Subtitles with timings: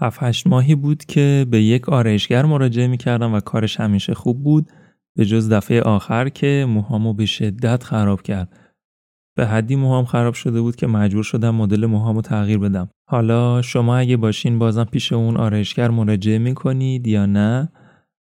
[0.00, 4.66] هفت هشت ماهی بود که به یک آرایشگر مراجعه می‌کردم و کارش همیشه خوب بود
[5.16, 8.58] به جز دفعه آخر که موهامو به شدت خراب کرد.
[9.36, 12.88] به حدی موهام خراب شده بود که مجبور شدم مدل موهامو تغییر بدم.
[13.08, 17.68] حالا شما اگه باشین بازم پیش اون آرایشگر مراجعه می‌کنید یا نه؟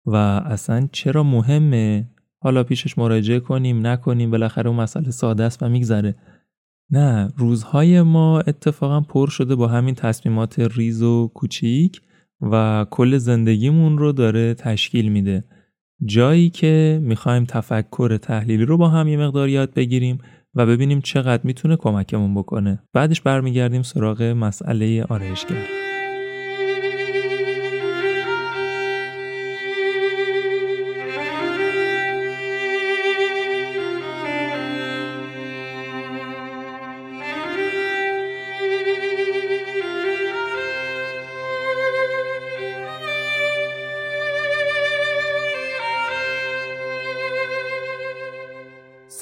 [0.06, 0.16] و
[0.46, 2.09] اصلا چرا مهمه؟
[2.43, 6.14] حالا پیشش مراجعه کنیم نکنیم بالاخره اون مسئله ساده است و میگذره.
[6.91, 12.01] نه روزهای ما اتفاقا پر شده با همین تصمیمات ریز و کوچیک
[12.41, 15.45] و کل زندگیمون رو داره تشکیل میده.
[16.05, 20.19] جایی که می‌خوایم تفکر تحلیلی رو با هم یه مقدار یاد بگیریم
[20.55, 22.83] و ببینیم چقدر می‌تونه کمکمون بکنه.
[22.93, 25.84] بعدش برمیگردیم سراغ مسئله آرایشگر.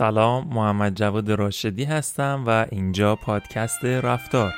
[0.03, 4.53] سلام محمد جواد راشدی هستم و اینجا پادکست رفتار.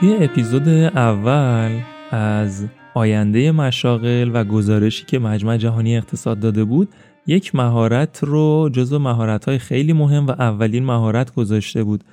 [0.00, 6.88] توی اپیزود اول از آینده مشاغل و گزارشی که مجمع جهانی اقتصاد داده بود
[7.26, 12.04] یک مهارت رو جزو مهارت خیلی مهم و اولین مهارت گذاشته بود.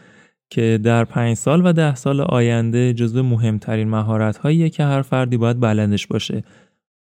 [0.52, 5.38] که در پنج سال و ده سال آینده جزو مهمترین مهارت هاییه که هر فردی
[5.38, 6.44] باید بلندش باشه.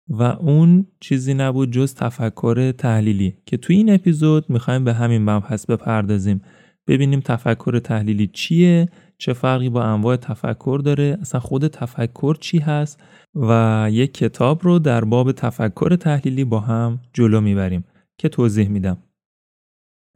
[0.09, 5.67] و اون چیزی نبود جز تفکر تحلیلی که توی این اپیزود می‌خوایم به همین مبحث
[5.67, 6.43] بپردازیم.
[6.87, 8.89] ببینیم تفکر تحلیلی چیه
[9.19, 13.03] چه فرقی با انواع تفکر داره اصلا خود تفکر چی هست
[13.35, 17.85] و یک کتاب رو در باب تفکر تحلیلی با هم جلو می‌بریم
[18.19, 18.99] که توضیح میدم.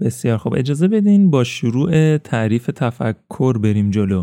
[0.02, 4.22] بسیار خب اجازه بدین با شروع تعریف تفکر بریم جلو.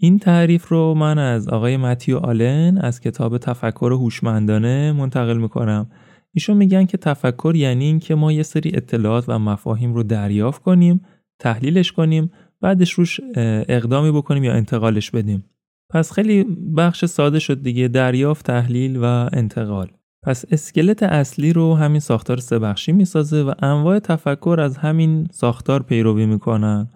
[0.00, 5.90] این تعریف رو من از آقای متیو آلن از کتاب تفکر هوشمندانه منتقل می‌کنم.
[6.32, 10.62] ایشون میگن که تفکر یعنی این که ما یه سری اطلاعات و مفاهیم رو دریافت
[10.62, 11.00] کنیم
[11.38, 13.20] تحلیلش کنیم بعدش روش
[13.68, 15.44] اقدامی بکنیم یا انتقالش بدیم.
[15.90, 16.44] پس خیلی
[16.76, 19.88] بخش ساده شد دیگه دریافت تحلیل و انتقال.
[20.26, 25.82] پس اسکلت اصلی رو همین ساختار سه بخشی می‌سازه و انواع تفکر از همین ساختار
[25.82, 26.88] پیروی می‌کنن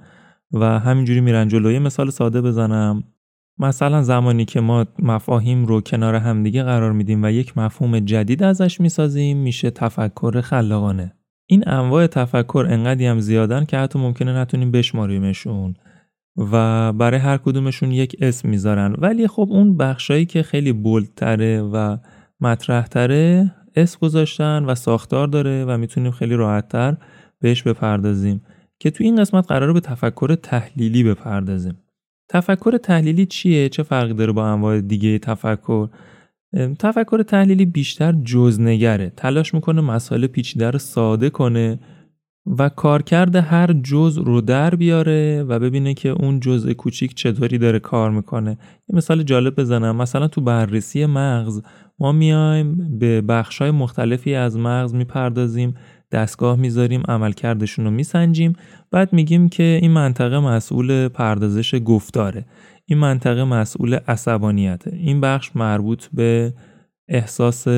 [0.53, 3.05] و همینجوری میرن جلوی مثال ساده بزنم.
[3.59, 8.81] مثلا زمانی که ما مفاهیم رو کنار همدیگه قرار میدیم و یک مفهوم جدید ازش
[8.81, 11.15] می‌سازیم میشه تفکر خلاقانه.
[11.47, 15.75] این انواع تفکر انقدی هم زیادن که حتی ممکنه نتونیم بشماریمشون
[16.53, 18.95] و برای هر کدومشون یک اسم می‌ذارن.
[18.99, 21.97] ولی خب اون بخشایی که خیلی بولتره و
[22.41, 26.97] مطرح تره اسم گذاشتن و ساختار داره و می‌تونیم خیلی راحتتر
[27.41, 28.43] بهش بپردازیم.
[28.79, 31.79] که تو این قسمت قراره به تفکر تحلیلی بپردازیم.
[32.29, 35.89] تفکر تحلیلی چیه؟ چه فرقی داره با انواع دیگه تفکر؟
[36.79, 39.13] تفکر تحلیلی بیشتر جزنگره.
[39.17, 41.81] تلاش می‌کنه مسائل پیچیده رو ساده کنه
[42.59, 47.79] و کارکرد هر جز رو در بیاره و ببینه که اون جزء کوچیک چطوری داره
[47.79, 48.51] کار می‌کنه.
[48.89, 49.97] یه مثال جالب بزنم.
[49.97, 51.63] مثلا تو بررسی مغز
[52.01, 55.75] ما میایم به بخشای مختلفی از مغز می‌پردازیم
[56.13, 58.53] دستگاه می‌ذاریم عملکردشون رو میسنجیم.
[58.91, 62.45] بعد میگیم که این منطقه مسئول پردازش گفتاره.
[62.87, 64.97] این منطقه مسئول عصبانیته.
[64.97, 66.53] این بخش مربوط به
[67.09, 67.69] احساس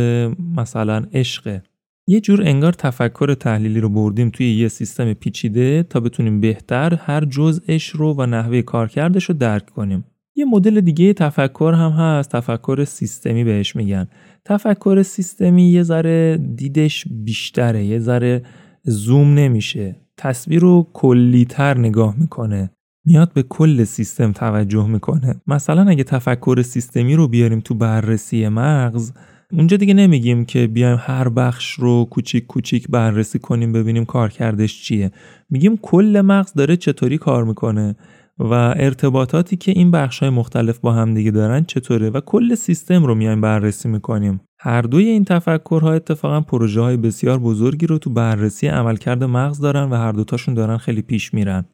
[0.57, 1.63] مثلا عشقه
[2.07, 7.25] یه جور انگار تفکر تحلیلی رو بردیم توی یه سیستم پیچیده تا بتونیم بهتر هر
[7.25, 10.05] جزءش رو و نحوه کارکردش رو درک کنیم.
[10.37, 14.09] یه مدل دیگه تفکر هم هست تفکر سیستمی بهش میگن.
[14.45, 18.43] تفکر سیستمی یه ذره دیدش بیشتره یه ذره
[18.85, 19.97] زوم نمیشه.
[20.17, 22.71] تصویر رو کلیتر نگاه می‌کنه.
[23.05, 25.43] میاد به کل سیستم توجه می‌کنه.
[25.47, 29.13] مثلا اگه تفکر سیستمی رو بیاریم تو بررسی مغز
[29.53, 35.11] اونجا دیگه نمیگیم که بیایم هر بخش رو کوچیک کوچیک بررسی کنیم ببینیم کارکردش چیه.
[35.51, 37.97] میگیم کل مغز داره چطوری کار می‌کنه.
[38.39, 43.15] و ارتباطاتی که این بخش مختلف با هم دیگه دارن چطوره و کل سیستم رو
[43.15, 44.41] میایم بررسی می‌کنیم.
[44.61, 49.91] هر دوی این تفکرها اتفاقا پروژه های بسیار بزرگی رو تو بررسی عملکرد مغز دارن
[49.91, 51.65] و هر دوتاشون دارن خیلی پیش میرن.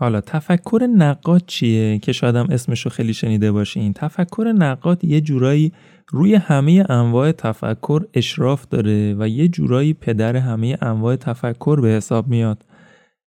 [0.00, 3.92] حالا تفکر نقاد چیه؟ که شاید هم اسمشو خیلی شنیده باشین.
[3.92, 5.72] تفکر نقاد یه جورایی
[6.10, 12.28] روی همه انواع تفکر اشراف داره و یه جورایی پدر همه انواع تفکر به حساب
[12.28, 12.64] میاد.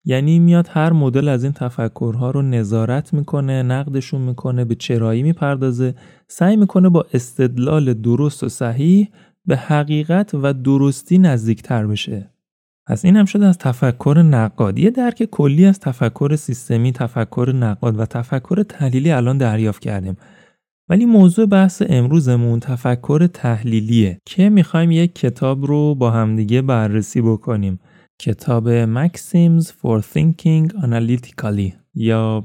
[0.04, 5.94] یعنی میاد هر مدل از این تفکرها رو نظارت می‌کنه نقدشون می‌کنه به چرایی می‌پردازه
[6.28, 9.08] سعی می‌کنه با استدلال درست و صحیح
[9.46, 12.30] به حقیقت و درستی نزدیکتر بشه.
[12.86, 14.78] پس این هم شده از تفکر نقاد.
[14.78, 20.16] یه درک کلی از تفکر سیستمی تفکر نقاد و تفکر تحلیلی الان دریافت کردیم.
[20.88, 24.18] ولی موضوع بحث امروزمون تفکر تحلیلیه.
[24.26, 27.80] که می‌خوایم یک کتاب رو با همدیگه بررسی بکنیم.
[28.22, 32.44] کتاب Maxims for Thinking Analytically یا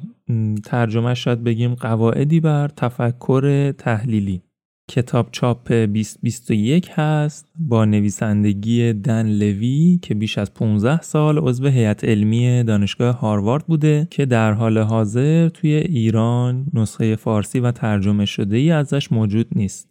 [0.66, 4.42] ترجمه شاید بگیم قواعدی بر تفکر تحلیلی
[4.90, 12.04] کتاب چاپ 2021 هست با نویسندگی دن لوی که بیش از 15 سال عضو هیئت
[12.04, 18.58] علمی دانشگاه هاروارد بوده که در حال حاضر توی ایران نسخه فارسی و ترجمه شده
[18.58, 19.87] ای ازش موجود نیست.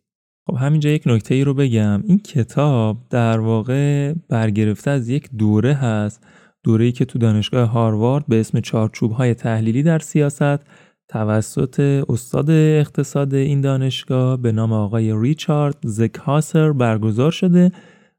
[0.47, 5.75] خب همینجا یک نکته ای رو بگم این کتاب در واقع برگرفته از یک دوره
[5.75, 6.27] هست
[6.63, 10.67] دوره‌ای که تو دانشگاه هاروارد به اسم چارچوب های تحلیلی در سیاست
[11.09, 17.73] توسط استاد اقتصاد این دانشگاه به نام آقای ریچارد زکهاسر برگزار شده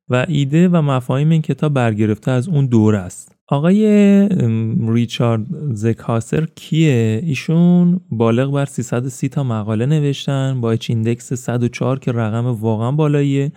[0.09, 3.36] و ایده و مفاهیم این کتاب برگرفته از اون دوره است.
[3.49, 3.85] آقای
[4.87, 12.11] ریچارد زکهاسر کیه؟ ایشون بالغ بر 330 تا مقاله نوشتن با اچ ایندکس 104 که
[12.11, 13.51] رقم واقعا بالاییه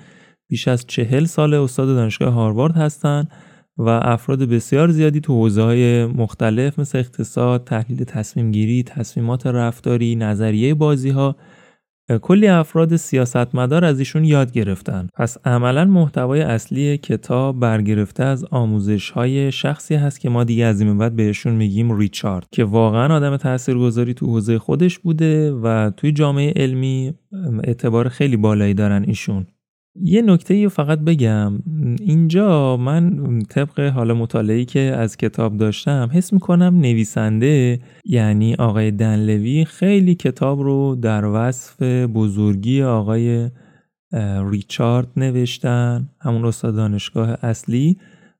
[0.48, 3.30] بیش از چهل سال استاد دانشگاه هاروارد هستند
[3.78, 10.16] و افراد بسیار زیادی تو حوزه های مختلف مثل اقتصاد، تحلیل تصمیم گیری، تصمیمات رفتاری،
[10.16, 11.36] نظریه بازی ها
[12.18, 15.08] کلی افراد سیاستمدار از ایشون یاد گرفتن.
[15.14, 20.80] پس عملا محتوای اصلی کتاب برگرفته از آموزش های شخصی هست که ما دیگه از
[20.80, 26.12] این بعد بهشون میگیم ریچارد که واقعا آدم تاثیرگذاری تو حوزه خودش بوده و توی
[26.12, 27.14] جامعه علمی
[27.64, 29.46] اعتبار خیلی بالایی دارن ایشون.
[29.94, 31.52] یه نکته رو فقط بگم.
[32.00, 39.64] اینجا من طبق حالا مطالعه‌ای که از کتاب داشتم حس می‌کنم نویسنده یعنی آقای دنلوی
[39.64, 43.50] خیلی کتاب رو در وصف بزرگی آقای
[44.50, 47.96] ریچارد نوشتن همون استاد دانشگاه اصلی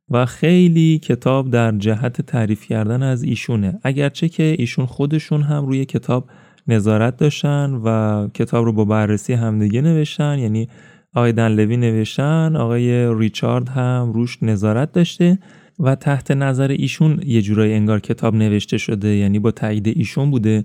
[0.08, 3.79] و خیلی کتاب در جهت تعریف کردن از ایشونه.
[3.82, 6.31] اگرچه که ایشون خودشون هم روی کتاب
[6.69, 10.69] نظارت داشتن و کتاب رو با بررسی همدیگه نوشتن یعنی
[11.15, 15.39] آقای دنلوی نوشتن آقای ریچارد هم روش نظارت داشته
[15.79, 20.65] و تحت نظر ایشون یه جورایی انگار کتاب نوشته شده یعنی با تایید ایشون بوده.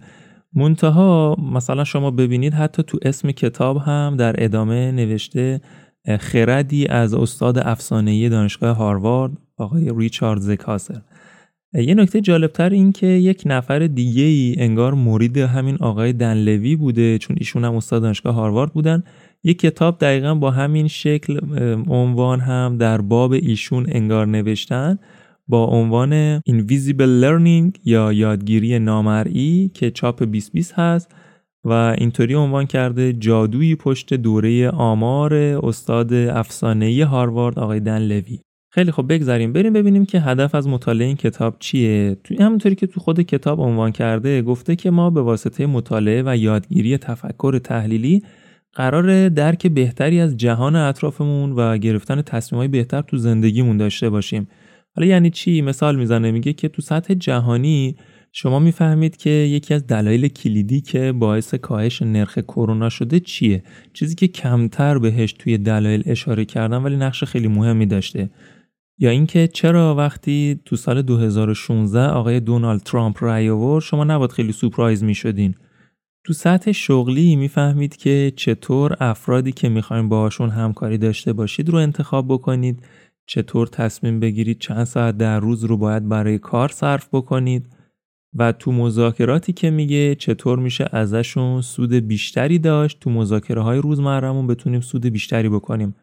[0.53, 5.61] منتها مثلا شما ببینید حتی تو اسم کتاب هم در ادامه نوشته
[6.19, 11.01] خردی از استاد افسانه‌ای دانشگاه هاروارد آقای ریچارد زکاسر.
[11.73, 17.17] یه نکته جالبتر این که یک نفر دیگه ای انگار مرید همین آقای دنلوی بوده
[17.17, 19.03] چون ایشون هم استاد دانشگاه هاروارد بودن.
[19.45, 21.39] یک کتاب دقیقا با همین شکل
[21.87, 24.99] عنوان هم در باب ایشون انگار نوشتن
[25.47, 31.15] با عنوان Invisible Learning یا یادگیری نامرئی که چاپ 2020 هست
[31.63, 38.39] و اینطوری عنوان کرده جادویی پشت دوره آمار استاد افسانه‌ای هاروارد آقای دن لوی.
[38.71, 42.17] خیلی خب بگذاریم بریم ببینیم که هدف از مطالعه این کتاب چیه.
[42.23, 46.37] توی همونطوری که تو خود کتاب عنوان کرده گفته که ما به واسطه مطالعه و
[46.37, 48.23] یادگیری تفکر تحلیلی
[48.75, 54.47] قرار درک بهتری از جهان اطرافمون و گرفتن تصمیمای بهتر تو زندگیمون داشته باشیم.
[54.95, 57.95] حالا یعنی چی؟ مثال می‌زنه میگه که تو سطح جهانی
[58.31, 63.63] شما می‌فهمید که یکی از دلایل کلیدی که باعث کاهش نرخ کرونا شده چیه؟
[63.93, 68.29] چیزی که کمتر بهش توی دلایل اشاره کردن ولی نقش خیلی مهمی داشته.
[68.99, 74.51] یا اینکه چرا وقتی تو سال 2016 آقای دونالد ترامپ رأی آورد شما نباید خیلی
[74.51, 75.55] سورپرایز می‌شدین.
[76.25, 82.27] تو سطح شغلی می‌فهمید که چطور افرادی که می‌خواین باهاشون همکاری داشته باشید رو انتخاب
[82.27, 82.83] بکنید
[83.25, 87.65] چطور تصمیم بگیرید چند ساعت در روز رو باید برای کار صرف بکنید
[88.33, 94.47] و تو مذاکراتی که میگه چطور میشه ازشون سود بیشتری داشت تو مذاکره های روزمرهمون
[94.47, 95.95] بتونیم سود بیشتری بکنیم.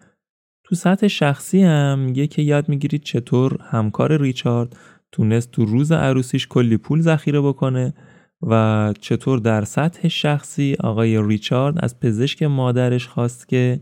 [0.64, 4.76] تو سطح شخصی هم میگه که یاد می‌گیرید چطور همکار ریچارد
[5.12, 7.94] تونست تو روز عروسیش کلی پول ذخیره بکنه
[8.42, 13.80] و چطور در سطح شخصی آقای ریچارد از پزشک مادرش خواست که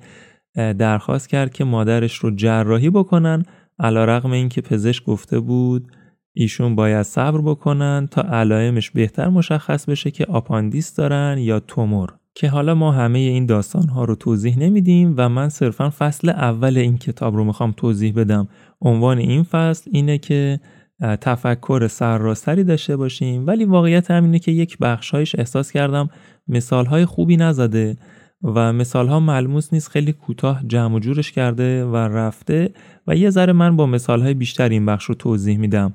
[0.54, 3.44] درخواست کرد که مادرش رو جراحی بکنن
[3.78, 5.88] علا رقم این که پزشک گفته بود
[6.32, 12.14] ایشون باید صبر بکنن تا علائمش بهتر مشخص بشه که آپاندیس دارن یا تومور.
[12.34, 16.78] که حالا ما همه این داستان ها رو توضیح نمیدیم و من صرفا فصل اول
[16.78, 18.48] این کتاب رو می‌خوام توضیح بدم.
[18.80, 20.60] عنوان این فصل اینه که
[21.00, 26.10] تفکر سرراستری داشته باشیم ولی واقعیت همینه که یک بخشهایش احساس کردم
[26.48, 27.96] مثالهای خوبی نزده
[28.42, 32.70] و مثالها ملموس نیست خیلی کوتاه جمع و جورش کرده و رفته
[33.06, 35.94] و یه ذره من با مثالهای بیشتر این بخش رو توضیح میدم.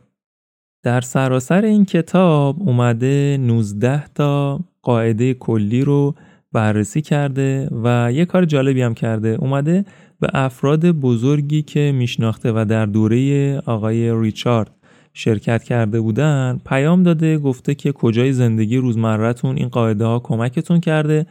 [0.83, 6.15] در سراسر این کتاب اومده 19 تا قاعده کلی رو
[6.51, 9.29] بررسی کرده و یه کار جالبی هم کرده.
[9.29, 9.85] اومده
[10.19, 14.71] به افراد بزرگی که میشناخته و در دوره آقای ریچارد
[15.17, 21.25] شرکت کرده بودن پیام داده گفته که کجای زندگی روزمرتون این قاعده ها کمکتون کرده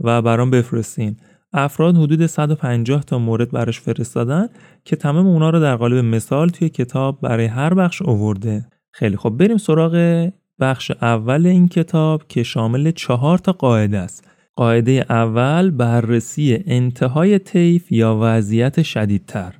[0.00, 1.16] و برام بفرستین.
[1.52, 4.48] افراد حدود 150 تا مورد براش فرستادن
[4.84, 9.30] که تمام اونا رو در قالب مثال توی کتاب برای هر بخش اوورده خیلی خب
[9.30, 10.28] بریم سراغ
[10.60, 14.28] بخش اول این کتاب که شامل چهار تا قاعده است.
[14.56, 19.54] قاعده اول بررسی انتهای طیف یا وضعیت شدیدتر.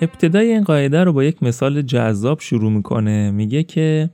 [0.00, 3.30] ابتدای این قاعده رو با یک مثال جذاب شروع می‌کنه.
[3.30, 4.10] میگه که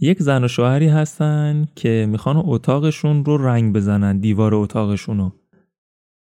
[0.00, 5.32] یک زن و شوهری هستن که می‌خوان اتاقشون رو رنگ بزنن دیوار اتاقشون رو.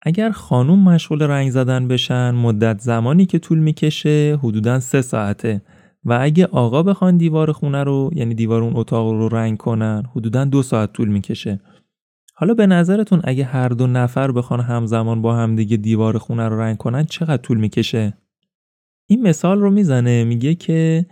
[0.02, 5.62] اگر خانوم مشغول رنگ زدن بشن مدت زمانی که طول می‌کشه حدودا سه ساعته.
[6.04, 10.46] و اگه آقا بخوان دیوار خونه رو یعنی دیوار اون اتاق رو رنگ کنن حدودا
[10.46, 11.60] دو ساعت طول می‌کشه.
[12.36, 16.78] حالا به نظرتون اگه هر دو نفر بخوان همزمان با همدیگه دیوار خونه رو رنگ
[16.78, 18.14] کنن چقدر طول می‌کشه؟
[19.08, 21.06] این مثال رو می‌زنه میگه که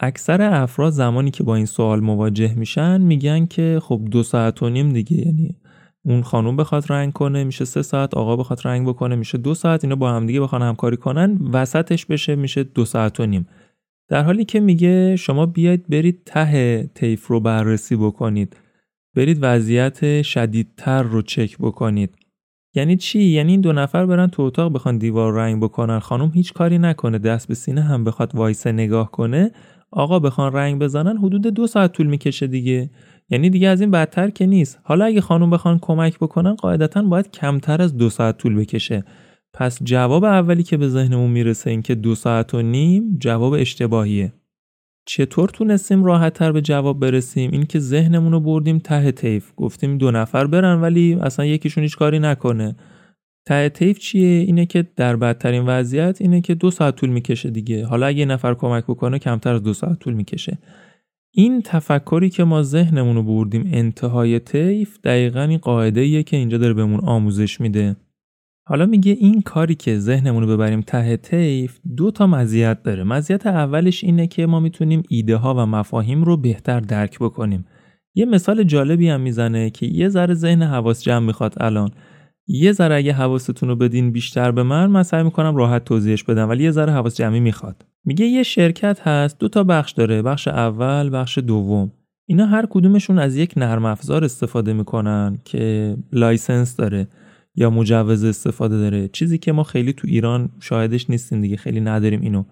[0.00, 4.68] اکثر افراد زمانی که با این سوال مواجه میشن میگن که خب دو ساعت و
[4.68, 5.56] نیم دیگه یعنی
[6.04, 9.84] اون خانوم بخواد رنگ کنه میشه سه ساعت آقا بخواد رنگ بکنه میشه دو ساعت
[9.84, 13.46] اینا با همدیگه بخوان همکاری کنن وسطش بشه میشه دو ساعت و نیم.
[14.08, 18.56] در حالی که میگه شما بیاید برید ته طیف رو بررسی بکنید
[19.16, 22.14] برید وضعیت شدیدتر رو چک بکنید.
[22.74, 25.98] یعنی چی؟ یعنی این دو نفر برن تو اتاق بخوان دیوار رنگ بکنن.
[25.98, 27.18] خانم هیچ کاری نکنه.
[27.18, 29.50] دست به سینه هم بخواد وایسه نگاه کنه.
[29.90, 32.90] آقا بخوان رنگ بزنن حدود دو ساعت طول می‌کشه دیگه.
[33.30, 34.78] یعنی دیگه از این بدتر که نیست.
[34.82, 39.04] حالا اگه خانم بخوان کمک بکنن قاعدتا باید کمتر از دو ساعت طول بکشه.
[39.54, 44.32] پس جواب اولی که به ذهنمون می‌رسه این که دو ساعت و نیم جواب اشتباهیه.
[45.04, 49.52] چطور تونستیم راحتتر به جواب برسیم؟ این که ذهنمون رو بردیم ته طیف.
[49.56, 52.76] گفتیم دو نفر برن ولی اصلا یکیشون هیچ کاری نکنه.
[53.46, 57.86] ته طیف چیه؟ اینه که در بدترین وضعیت اینه که دو ساعت طول می‌کشه دیگه.
[57.86, 60.58] حالا اگه نفر کمک بکنه کمتر از دو ساعت طول می‌کشه.
[61.32, 66.74] این تفکری که ما ذهنمون رو بردیم انتهای طیف دقیقا این قاعده که اینجا داره
[66.74, 67.96] بهمون آموزش میده.
[68.70, 73.04] حالا میگه این کاری که ذهنمون رو ببریم ته طیف دو تا مزیت داره.
[73.04, 77.64] مزیت اولش اینه که ما می‌تونیم ایده ها و مفاهیم رو بهتر درک بکنیم.
[78.14, 81.90] یه مثال جالبی هم می‌زنه که یه ذره ذهن حواس جمع می‌خواد الان.
[82.46, 86.48] یه ذره اگه حواستون رو بدین بیشتر به من من سعی می‌کنم راحت توضیحش بدم
[86.48, 87.84] ولی یه ذره حواس جمعی می‌خواد.
[88.04, 91.92] میگه یه شرکت هست دو تا بخش داره بخش اول بخش دوم.
[92.26, 97.08] اینا هر کدومشون از یک نرم افزار استفاده می‌کنن که license داره.
[97.60, 99.08] یا مجوز استفاده داره.
[99.08, 102.44] چیزی که ما خیلی تو ایران شاهدش نیستیم دیگه خیلی نداریم اینو.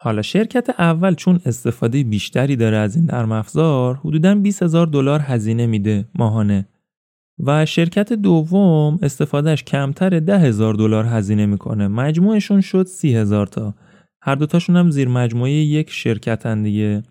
[0.00, 5.20] حالا شرکت اول چون استفاده بیشتری داره از این نرم افزار حدودا 20 هزار دلار
[5.20, 6.68] هزینه میده ماهانه.
[7.38, 11.88] و شرکت دوم استفادهش کمتر ده هزار دلار هزینه می‌کنه.
[11.88, 13.74] مجموعشون شد سی هزار تا.
[14.22, 17.02] هر دوتاشون هم زیر مجموعه یک شرکتن دیگه.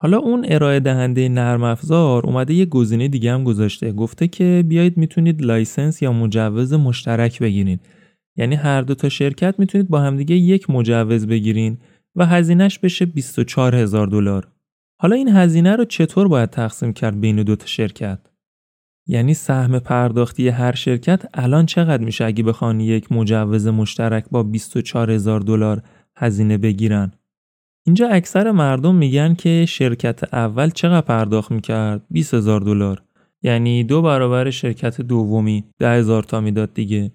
[0.00, 3.92] حالا اون ارائه دهنده نرم افزار اومده یه گزینه دیگه هم گذاشته.
[3.92, 7.80] گفته که بیایید می‌تونید license یا مجوز مشترک بگیرید.
[8.36, 11.78] یعنی هر دو تا شرکت می‌تونید با همدیگه یک مجوز بگیرین
[12.16, 14.48] و هزینهش بشه 24 هزار دلار.
[15.00, 18.18] حالا این هزینه رو چطور باید تقسیم کرد بین دو تا شرکت؟
[19.06, 25.10] یعنی سهم پرداختی هر شرکت الان چقدر میشه اگه بخوان یک مجوز مشترک با 24
[25.10, 25.82] هزار دلار
[26.16, 27.12] هزینه بگیرن؟
[27.88, 33.02] اینجا اکثر مردم میگن که شرکت اول چقدر پرداخت می‌کرد؟ 20 هزار دلار.
[33.42, 37.12] یعنی دو برابر شرکت دومی ده هزار تا می‌داد دیگه.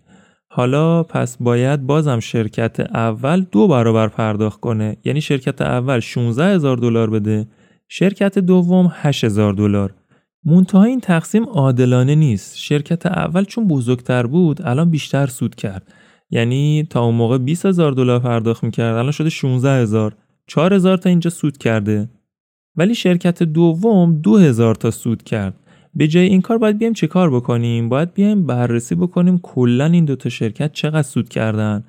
[0.47, 4.97] حالا پس باید بازم شرکت اول دو برابر پرداخت کنه.
[5.05, 7.47] یعنی شرکت اول 16 هزار دلار بده
[7.87, 9.93] شرکت دوم 8 هزار دلار.
[10.45, 12.57] منتها این تقسیم عادلانه نیست.
[12.57, 15.93] شرکت اول چون بزرگتر بود الان بیشتر سود کرد.
[16.29, 20.15] یعنی تا اون موقع 20 هزار دلار پرداخت می‌کرد الان شده 16 هزار.
[20.47, 22.09] 4 هزار تا اینجا سود کرده.
[22.75, 25.53] ولی شرکت دوم 2 هزار تا سود کرد.
[25.95, 30.05] به جای این کار باید بیایم چه کار بکنیم؟ باید بیایم بررسی بکنیم کلا این
[30.05, 31.83] دوتا شرکت چقدر سود کردن.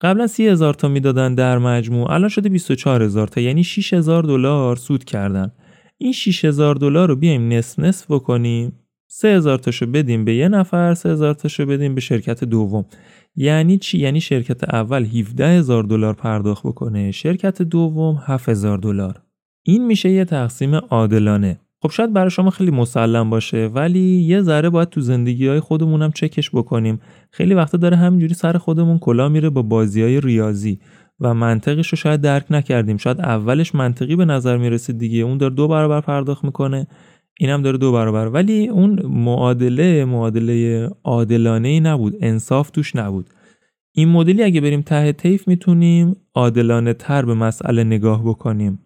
[0.00, 4.22] قبلا 30 هزار تا می‌دادن در مجموع الان شده 24 هزار تا یعنی 6 هزار
[4.22, 5.52] دلار سود کردن.
[5.98, 8.72] این 6000 دلار رو بیایم نصف نصف بکنیم.
[9.10, 12.84] 3000 تاشو بدیم به یه نفر 3000 تاشو بدیم به شرکت دوم.
[13.40, 19.22] یعنی چی؟ یعنی شرکت اول 17000 دلار پرداخت بکنه شرکت دوم 7000 دلار.
[19.62, 21.60] این میشه یه تقسیم عادلانه.
[21.82, 26.12] خب شاید برای شما خیلی مسلم باشه ولی یه ذره باید تو زندگی های خودمونم
[26.12, 27.00] چکش بکنیم.
[27.30, 30.80] خیلی وقتا داره همینجوری سر خودمون کلا میره با بازی های ریاضی
[31.20, 32.96] و منطقش رو شاید درک نکردیم.
[32.96, 35.18] شاید اولش منطقی به نظر می‌رسید دیگه.
[35.18, 36.86] اون داره دو برابر پرداخت می‌کنه.
[37.40, 38.28] اینم داره دو برابر.
[38.28, 42.16] ولی اون معادله معادله عادلانه ای نبود.
[42.20, 43.30] انصاف توش نبود.
[43.92, 48.78] این مدلی اگه بریم ته طیف می‌تونیم عادلانه تر به مسئله نگاه بکنیم.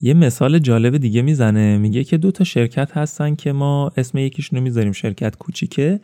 [0.00, 1.78] یه مثال جالب دیگه می‌زنه.
[1.78, 6.00] میگه که دو تا شرکت هستن که ما اسم یکیشون رو می‌ذاریم شرکت کوچیکه.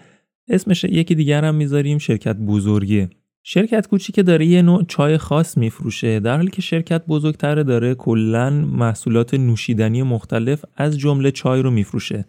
[0.49, 3.11] اسمش یکی دیگر هم می‌ذاریم شرکت بزرگه.
[3.47, 6.21] شرکت کوچیکه داره یه نوع چای خاص میفروشه.
[6.21, 12.25] در حالی که شرکت بزرگتره داره کلا محصولات نوشیدنی مختلف از جمله چای رو میفروشه.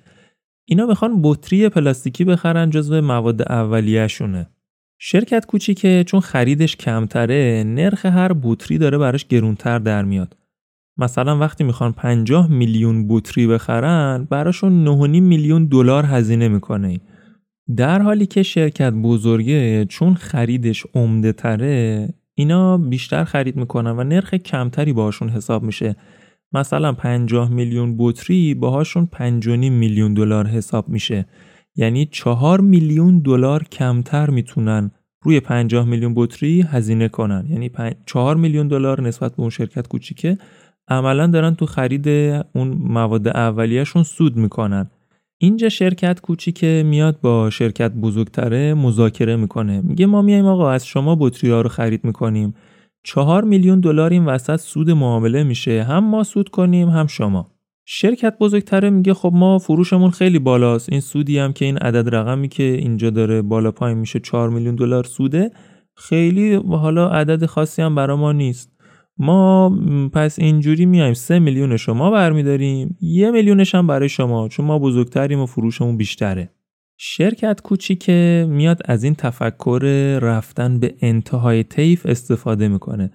[0.65, 4.49] اینا بخوان بطری پلاستیکی بخرن جزو مواد اولیه‌شونه.
[4.99, 10.37] شرکت کوچیکه چون خریدش کمتره نرخ هر بطری داره براش گرونتر در میاد.
[10.97, 16.99] مثلا وقتی می‌خوان 50 میلیون بطری بخرن براشون 9.5 میلیون دلار هزینه می‌کنه.
[17.77, 24.33] در حالی که شرکت بزرگه چون خریدش عمده تره اینا بیشتر خرید می‌کنن و نرخ
[24.33, 25.95] کمتری باشون حساب میشه.
[26.53, 29.09] مثلا 50 میلیون بطری باهاشون
[29.41, 31.25] 5.5 میلیون دلار حساب میشه.
[31.75, 34.91] یعنی 4 میلیون دلار کمتر می‌تونن
[35.21, 37.45] روی 50 میلیون بطری هزینه کنن.
[37.49, 37.71] یعنی
[38.05, 40.37] 4 میلیون دلار نسبت به اون شرکت کوچیکه.
[40.87, 42.07] عملا دارن تو خرید
[42.53, 44.89] اون مواد اولیهشون سود می‌کنن.
[45.37, 49.81] اینجا شرکت کوچیکه میاد با شرکت بزرگتره مذاکره می‌کنه.
[49.81, 52.53] میگه ما میایم آقا از شما بطری رو خرید می‌کنیم.
[53.03, 55.83] چهار میلیون دلار این وسط سود معامله میشه.
[55.83, 57.51] هم ما سود کنیم هم شما.
[57.87, 60.89] شرکت بزرگتره میگه خب ما فروشمون خیلی بالاست.
[60.91, 64.75] این سودی هم که این عدد رقمی که اینجا داره بالا پایین میشه 4 میلیون
[64.75, 65.51] دلار سوده
[65.95, 68.74] خیلی حالا عدد خاصی هم برا ما نیست.
[69.17, 69.69] ما
[70.13, 75.39] پس اینجوری میایم سه میلیون شما برمیداریم یه میلیونش هم برای شما چون ما بزرگتریم
[75.39, 76.49] و فروشمون بیشتره.
[76.97, 79.83] شرکت کوچیکه میاد از این تفکر
[80.21, 83.11] رفتن به انتهای طیف استفاده می‌کنه.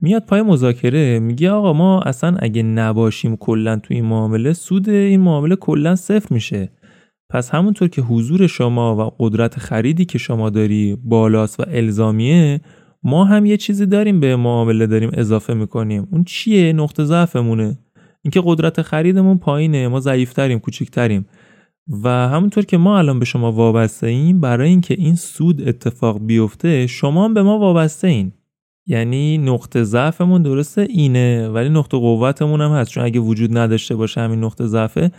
[0.00, 5.20] میاد پای مذاکره میگه آقا ما اصلا اگه نباشیم کلا تو این معامله سود این
[5.20, 6.68] معامله کلا صفر میشه.
[7.30, 12.60] پس همونطور که حضور شما و قدرت خریدی که شما داری بالاست و الزامیه
[13.02, 16.08] ما هم یه چیزی داریم به معامله داریم اضافه می‌کنیم.
[16.12, 17.78] اون چیه؟ نقطه ضعفمونه.
[18.22, 19.88] اینکه قدرت خریدمون پایینه.
[19.88, 21.26] ما ضعیفتریم کوچیکتریم.
[22.02, 26.86] و همونطور که ما الان به شما وابسته ایم برای اینکه این سود اتفاق بیفته
[26.86, 28.32] شما هم به ما وابسته این
[28.86, 32.90] یعنی نقطه ضعفمون درسته اینه ولی نقطه قوتمون هم هست.
[32.90, 35.12] چون اگه وجود نداشته باشه همین نقطه ضعفه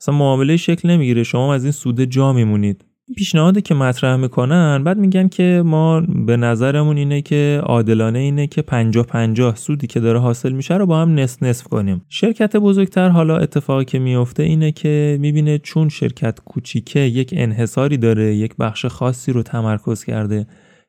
[0.00, 1.22] اصلا معامله شکل نمی‌گیره.
[1.22, 2.84] شما از این سود جا میمونید.
[3.16, 8.62] پیشنهادی که مطرح می‌کنن بعد میگن که ما به نظرمون اینه که عادلانه اینه که
[8.62, 12.02] 50 50 سودی که داره حاصل میشه رو با هم نصف نصف کنیم.
[12.08, 18.34] شرکت بزرگتر حالا اتفاقی که میفته اینه که می‌بینه چون شرکت کوچیکه یک انحصاری داره
[18.34, 20.46] یک بخش خاصی رو تمرکز کرده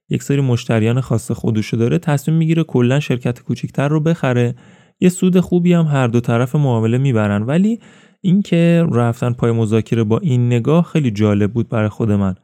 [0.10, 4.56] یک سری مشتریان خاص خودشو داره تصمیم می‌گیره کلا شرکت کوچیکتر رو بخره.
[5.00, 7.44] یه سود خوبی هم هر دو طرف معامله می‌برن.
[7.44, 7.80] ولی
[8.22, 12.36] اینکه رفتن پای مذاکره با این نگاه خیلی جالب بود برای خود من.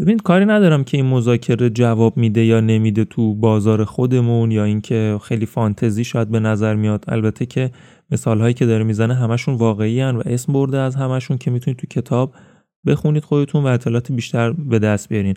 [0.00, 5.18] ببین کاری ندارم که این مذاکره جواب میده یا نمیده تو بازار خودمون یا اینکه
[5.22, 7.04] خیلی فانتزی شاید به نظر میاد.
[7.08, 7.70] البته که
[8.10, 11.78] مثال هایی که داره می‌زنه همشون واقعی هن و اسم برده از همشون که می‌تونید
[11.78, 12.34] تو کتاب
[12.86, 15.34] بخونید خودتون و اطلاعات بیشتر به دست بیارین.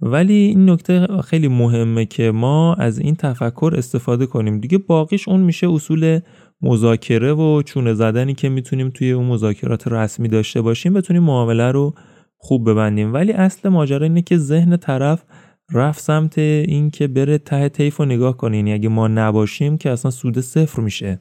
[0.00, 4.60] ولی این نکته خیلی مهمه که ما از این تفکر استفاده کنیم.
[4.60, 6.20] دیگه باقیش اون میشه اصول
[6.62, 11.94] مذاکره و چونه زدنی که می‌تونیم توی اون مذاکرات رسمی داشته باشیم بتونیم معامله رو
[12.36, 13.14] خوب ببندیم.
[13.14, 15.24] ولی اصل ماجرا اینه که ذهن طرف
[15.72, 19.90] رفت سمت این که بره ته طیف رو نگاه کنین یعنی اگه ما نباشیم که
[19.90, 21.20] اصلا سود صفر میشه.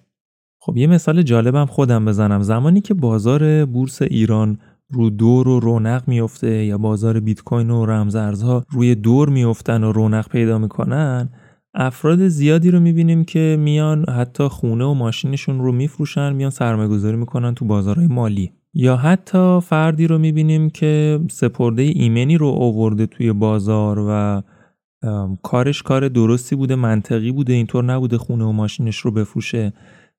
[0.60, 2.42] خب یه مثال جالبم خودم بزنم.
[2.42, 7.86] زمانی که بازار بورس ایران رو دور و رونق میفته یا بازار بیت کوین و
[7.86, 11.30] رمزارزها روی دور میفتن و رونق پیدا می‌کنن
[11.80, 17.18] افراد زیادی رو می‌بینیم که میان حتی خونه و ماشینشون رو میفروشن میان سرمایه گذاری
[17.18, 18.52] می‌کنن تو بازارهای مالی.
[18.74, 24.42] یا حتی فردی رو می‌بینیم که سپرده ایمنی رو آورده توی بازار و
[25.44, 29.74] کارش کار درستی بوده منطقی بوده اینطور نبوده خونه و ماشینش رو بفروشه.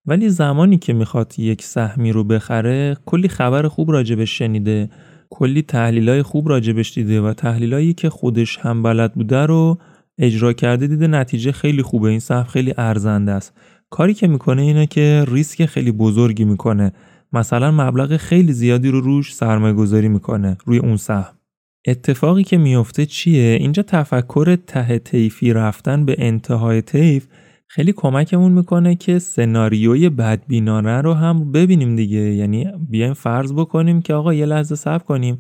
[0.07, 4.91] ولی زمانی که می‌خواد یک سهمی رو بخره کلی خبر خوب راجبش شنیده
[5.31, 9.79] کلی تحلیلای خوب راجبش دیده و تحلیلایی که خودش هم بلد بوده رو
[10.19, 12.09] اجرا کرده دیده نتیجه خیلی خوبه.
[12.09, 13.53] این سهم خیلی ارزنده است.
[13.91, 16.93] کاری که می‌کنه اینه که ریسک خیلی بزرگی می‌کنه.
[17.33, 21.35] مثلا مبلغ خیلی زیادی رو روش سرمایه گذاری می‌کنه روی اون سهم
[21.87, 27.27] اتفاقی که میفته چیه؟ اینجا تفکر ته طیفی رفتن به انتهای طیف
[27.67, 32.19] خیلی کمکمون می‌کنه که سناریوی بدبینانه رو هم ببینیم دیگه.
[32.19, 35.39] یعنی بیایم فرض بکنیم که آقا یه لحظه صبر کنیم.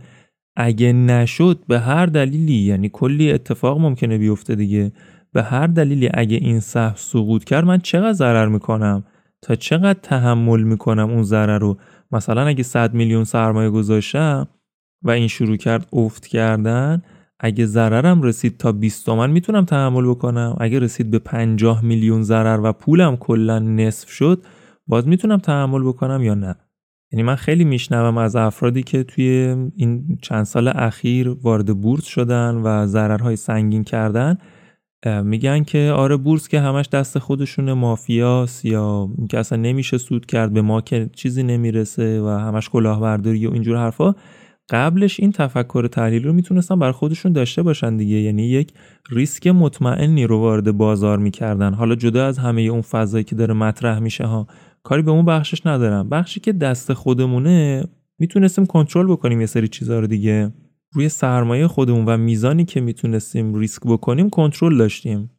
[0.60, 4.92] اگه نشد به هر دلیلی یعنی کلی اتفاق ممکنه بیفته دیگه
[5.32, 9.04] به هر دلیلی اگه این سهم سقوط کرد من چقدر ضرر می‌کنم؟
[9.42, 11.78] تا چقدر تحمل می‌کنم اون ضرر رو؟
[12.12, 14.48] مثلا اگه 100 میلیون سرمایه گذاشتم
[15.02, 17.02] و این شروع کرد افت کردن
[17.40, 22.60] اگه ضررم رسید تا 20 تومن می‌تونم تحمل بکنم؟ اگه رسید به 50 میلیون ضرر
[22.62, 24.42] و پولم کلا نصف شد
[24.86, 26.54] باز می‌تونم تحمل بکنم یا نه؟
[27.12, 32.54] یعنی من خیلی میشنوم از افرادی که توی این چند سال اخیر وارد بورس شدن
[32.54, 34.38] و ضررهای سنگین کردن
[35.24, 40.52] میگن که آره بورس که همش دست خودشونه مافیاست یا که اصلا نمیشه سود کرد
[40.52, 44.14] به ما که چیزی نمی‌رسه و همش کلاهبرداری و اینجور حرفا.
[44.70, 48.16] قبلش این تفکر تحلیلی رو می‌تونستن بر خودشون داشته باشن دیگه.
[48.16, 48.72] یعنی یک
[49.10, 51.74] ریسک مطمئنی رو وارد بازار می‌کردن.
[51.74, 54.46] حالا جدا از همه اون فضایی که داره مطرح میشه ها
[54.88, 56.08] کاری به اون بخشش ندارم.
[56.08, 57.84] بخشی که دست خودمونه
[58.18, 60.52] می‌تونستیم کنترل بکنیم یه سری چیزها رو دیگه.
[60.92, 65.30] روی سرمایه خودمون و میزانی که می‌تونستیم ریسک بکنیم کنترل داشتیم.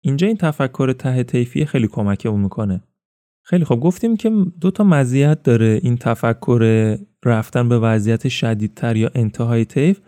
[0.00, 2.82] اینجا این تفکر ته طیفی خیلی کمکمون می‌کنه.
[3.42, 5.80] خیلی خب گفتیم که دو تا مزیت داره.
[5.82, 10.00] این تفکر رفتن به وضعیت شدیدتر یا انتهای طیف.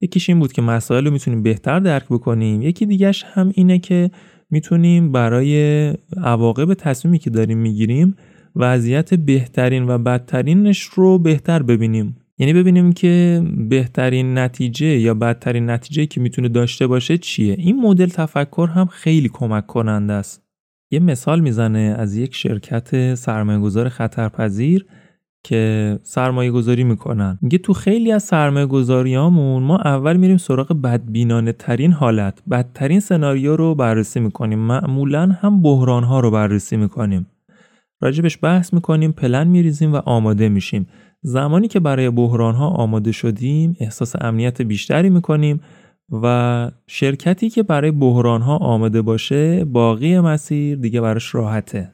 [0.00, 2.62] یکیش این بود که مسائل رو می‌تونیم بهتر درک بکنیم.
[2.62, 4.10] یکی دیگهش هم اینه که
[4.50, 8.16] می‌تونیم برای عواقب تصمیمی که داریم می‌گیریم
[8.56, 12.16] وضعیت بهترین و بدترینش رو بهتر ببینیم.
[12.38, 17.54] یعنی ببینیم که بهترین نتیجه یا بدترین نتیجه که می‌تونه داشته باشه چیه.
[17.58, 20.42] این مدل تفکر هم خیلی کمک کننده است.
[20.90, 24.86] یه مثال می‌زنه از یک شرکت سرمایه‌گذار خطرپذیر
[25.44, 27.38] که سرمایه گذاری می‌کنن.
[27.42, 33.56] میگه تو خیلی از سرمایه گذاریامون ما اول میریم سراغ بدبینانه ترین حالت بدترین سناریو
[33.56, 34.58] رو بررسی می‌کنیم.
[34.58, 37.26] معمولا هم بحران ها رو بررسی می‌کنیم.
[38.00, 40.86] راجبش بحث می‌کنیم پلن میریزیم و آماده میشیم.
[41.22, 45.60] زمانی که برای بحران ها آماده شدیم احساس امنیت بیشتری می‌کنیم
[46.22, 51.92] و شرکتی که برای بحران ها آماده باشه باقی مسیر دیگه براش راحته.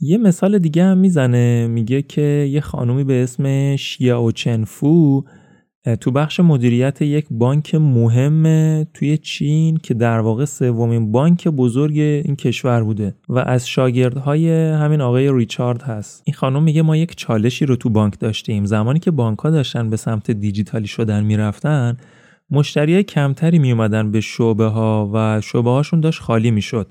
[0.00, 5.24] یه مثال دیگه هم می‌زنه میگه که یه خانومی به اسم شیا چنفو
[6.00, 12.36] تو بخش مدیریت یک بانک مهم توی چین که در واقع سومین بانک بزرگ این
[12.36, 16.22] کشور بوده و از شاگردهای همین آقای ریچارد هست.
[16.26, 18.64] این خانم میگه ما یک چالشی رو تو بانک داشتیم.
[18.64, 21.96] زمانی که بانک ها داشتن به سمت دیجیتالی شدن می‌رفتن
[22.50, 26.86] مشتری کمتری میومدن به شعبه ها و شعبه هاشون داشت خالی می‌شد.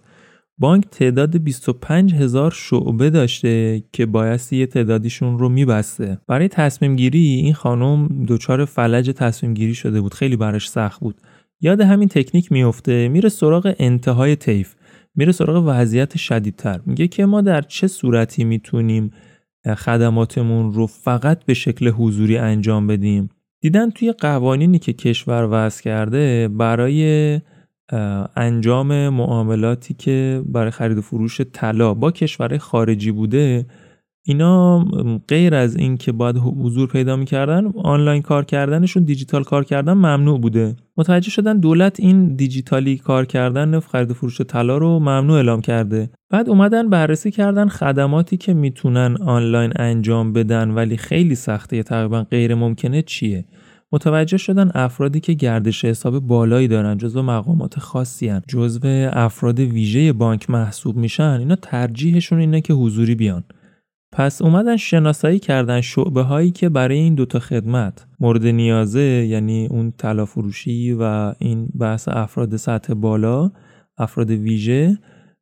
[0.59, 6.17] بانک تعداد 25 هزار شعبه داشته که بایستی یه تعدادیشون رو میبسته.
[6.27, 10.13] برای تصمیم گیری این خانم دچار فلج تصمیم گیری شده بود.
[10.13, 11.15] خیلی براش سخت بود.
[11.61, 14.75] یاد همین تکنیک میفته میره سراغ انتهای طیف.
[15.15, 16.79] میره سراغ وضعیت شدیدتر.
[16.85, 19.11] میگه که ما در چه صورتی می‌تونیم
[19.77, 23.29] خدماتمون رو فقط به شکل حضوری انجام بدیم؟
[23.61, 27.39] دیدن توی قوانینی که کشور وضع کرده برای
[28.35, 33.65] انجام معاملاتی که برای خرید و فروش طلا با کشورهای خارجی بوده
[34.25, 34.85] اینا
[35.27, 40.39] غیر از این که باید حضور پیدا می‌کردن آنلاین کار کردنشون دیجیتال کار کردن ممنوع
[40.39, 40.75] بوده.
[40.97, 46.09] متوجه شدن دولت این دیجیتالی کار کردن خرید و فروش طلا رو ممنوع اعلام کرده.
[46.29, 51.83] بعد اومدن بررسی کردن خدماتی که می‌تونن آنلاین انجام بدن ولی خیلی سخته.
[51.83, 53.45] تقریبا غیر ممکنه چیه؟
[53.91, 58.41] متوجه شدن افرادی که گردش حساب بالایی دارن جزو مقامات خاصی هن.
[58.47, 61.37] جزو افراد ویژه بانک محسوب میشن.
[61.39, 63.43] اینا ترجیحشون اینه که حضوری بیان.
[64.11, 69.91] پس اومدن شناسایی کردن شعبه هایی که برای این دوتا خدمت مورد نیازه یعنی اون
[69.91, 73.51] طلا فروشی و این بحث افراد سطح بالا
[73.97, 74.97] افراد ویژه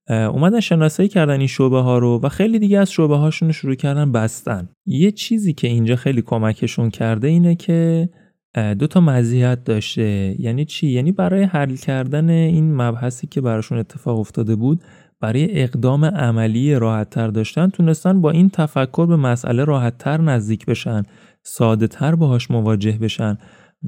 [0.10, 4.12] اومدن شناسایی کردن این شعبه ها رو و خیلی دیگه از شعبه هاشون شروع کردن
[4.12, 4.70] بستن.
[4.86, 8.10] یه چیزی که اینجا خیلی کمکشون کرده اینه که
[8.58, 10.36] دو تا مزیت داشته.
[10.39, 14.82] یعنی چی؟ یعنی برای حل کردن این مبحثی که براشون اتفاق افتاده بود
[15.20, 21.04] برای اقدام عملی راحتتر داشتن تونستن با این تفکر به مسئله راحتتر نزدیک بشن
[21.43, 23.38] ساده تر باهاش مواجه بشن.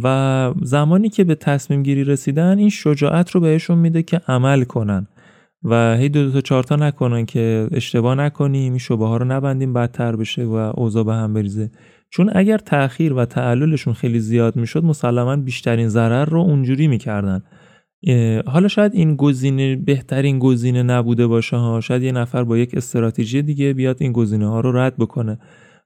[0.04, 5.08] و زمانی که به تصمیم گیری رسیدن این شجاعت رو بهشون میده که عمل کنن.
[5.64, 9.74] و هی دو, دو تا چارتا نکنن که اشتباه نکنیم این شبه ها رو نبندیم
[9.74, 11.72] بدتر بشه و اوضاع به هم بریزه.
[12.10, 17.44] چون اگر تأخیر و تعللشون خیلی زیاد می‌شد مسلما بیشترین ضرر رو اونجوری می‌کردن.
[18.46, 21.82] حالا شاید این گزینه بهترین گزینه نبوده باشه ها.
[21.82, 25.40] شاید یه نفر با یک استراتژی دیگه بیاد این گزینه ها رو رد بکنه.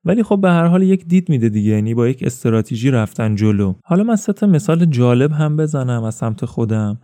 [0.06, 3.74] ولی خب به هر حال یک دید میده دیگه یعنی با یک استراتژی رفتن جلو.
[3.84, 7.00] حالا من سه مثال جالب هم بزنم از سمت خودم.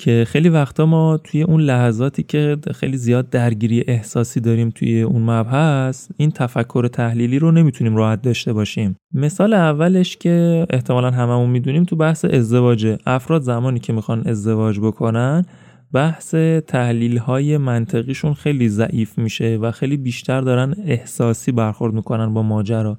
[0.00, 5.22] که خیلی وقتا ما توی اون لحظاتی که خیلی زیاد درگیری احساسی داریم توی اون
[5.22, 8.96] مبحث این تفکر تحلیلی رو نمی‌تونیم راحت داشته باشیم.
[9.14, 15.44] مثال اولش که احتمالا هممون می‌دونیم تو بحث ازدواجه افراد زمانی که می‌خوان ازدواج بکنن
[15.92, 16.34] بحث
[16.66, 22.98] تحلیل های منطقیشون خیلی ضعیف میشه و خیلی بیشتر دارن احساسی برخورد می‌کنن با ماجرا.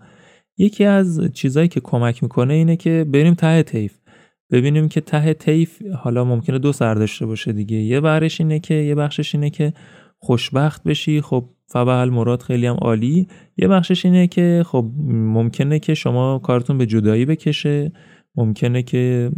[0.57, 3.98] یکی از چیزهایی که کمک می‌کنه اینه که بریم ته طیف.
[4.51, 7.77] ببینیم که ته طیف حالا ممکنه دو سر داشته باشه دیگه.
[7.77, 9.73] یه بخشش اینه که یه بخشش اینه که
[10.17, 11.21] خوشبخت بشی.
[11.21, 13.27] خب فبال مراد خیلی هم عالی.
[13.57, 17.91] یه بخشش اینه که خب ممکنه که شما کارتون به جدایی بکشه.
[18.35, 19.31] ممکنه که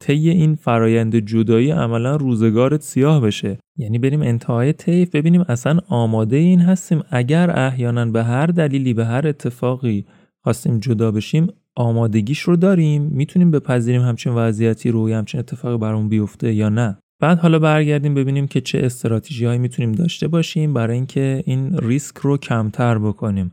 [0.00, 3.58] طی این فرایند جدایی عملا روزگارت سیاه بشه.
[3.76, 7.02] یعنی بریم انتهای طیف ببینیم اصلا آماده این هستیم.
[7.10, 10.04] اگر احیانا به هر دلیلی به هر اتفاقی
[10.42, 11.46] خواستیم جدا بشیم
[11.76, 16.98] آمادگیش رو داریم می‌تونیم بپذیریم همچین وضعیتی رو همچین اتفاقی برامون بیفته یا نه.
[17.20, 22.16] بعد حالا برگردیم ببینیم که چه استراتژی هایی می‌تونیم داشته باشیم برای اینکه این ریسک
[22.16, 23.52] رو کمتر بکنیم.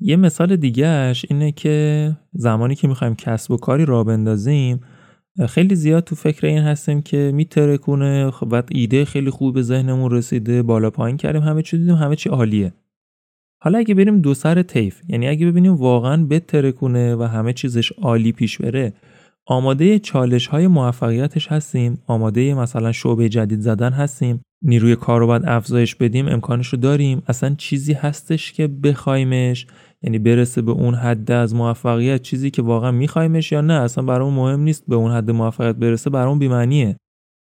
[0.00, 4.80] یه مثال دیگهش اینه که زمانی که می‌خوایم کسب و کاری را بندازیم
[5.48, 10.10] خیلی زیاد تو فکر این هستیم که میترکونه خب بعد ایده خیلی خوب به ذهنمون
[10.10, 12.72] رسیده بالا پایین کردیم همه چی دیدیم همه چی عالیه.
[13.66, 18.32] حالا اگه بریم دو سر طیف یعنی اگه ببینیم واقعا بترکونه و همه چیزش عالی
[18.32, 18.92] پیش بره
[19.46, 25.42] آماده چالش های موفقیتش هستیم آماده مثلا شعبه جدید زدن هستیم نیروی کار رو باید
[25.46, 27.22] افزایش بدیم امکانش رو داریم.
[27.26, 29.66] اصلا چیزی هستش که بخوایمش
[30.02, 34.34] یعنی برسه به اون حد از موفقیت چیزی که واقعا میخوایمش یا نه اصلا برامون
[34.34, 36.96] مهم نیست به اون حد موفقیت برسه برامون بیمعنیه.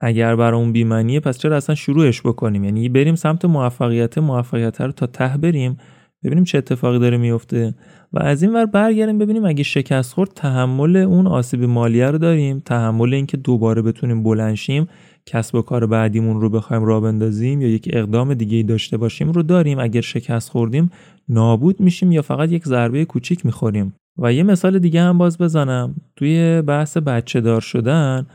[0.01, 5.07] اگر برامون بیمعنیه پس چرا اصلا شروعش بکنیم؟ یعنی بریم سمت موفقیت موفقیت رو تا
[5.07, 5.77] ته بریم.
[6.23, 7.75] ببینیم چه اتفاقی داره میفته.
[8.13, 12.59] و از این ور برگردیم ببینیم اگه شکست خورد تحمل اون آسیب مالیه رو داریم
[12.59, 14.87] تحمل اینکه دوباره بتونیم بلنشیم
[15.25, 19.43] کسب و کار بعدیمون رو بخوایم راه بندازیم یا یک اقدام دیگه داشته باشیم رو
[19.43, 19.79] داریم.
[19.79, 20.91] اگر شکست خوردیم
[21.29, 23.93] نابود میشیم یا فقط یک ضربه کوچیک می‌خوریم.
[24.17, 25.95] و یه مثال دیگه هم باز بزنم.
[26.15, 28.27] توی بحث بچه دار شدن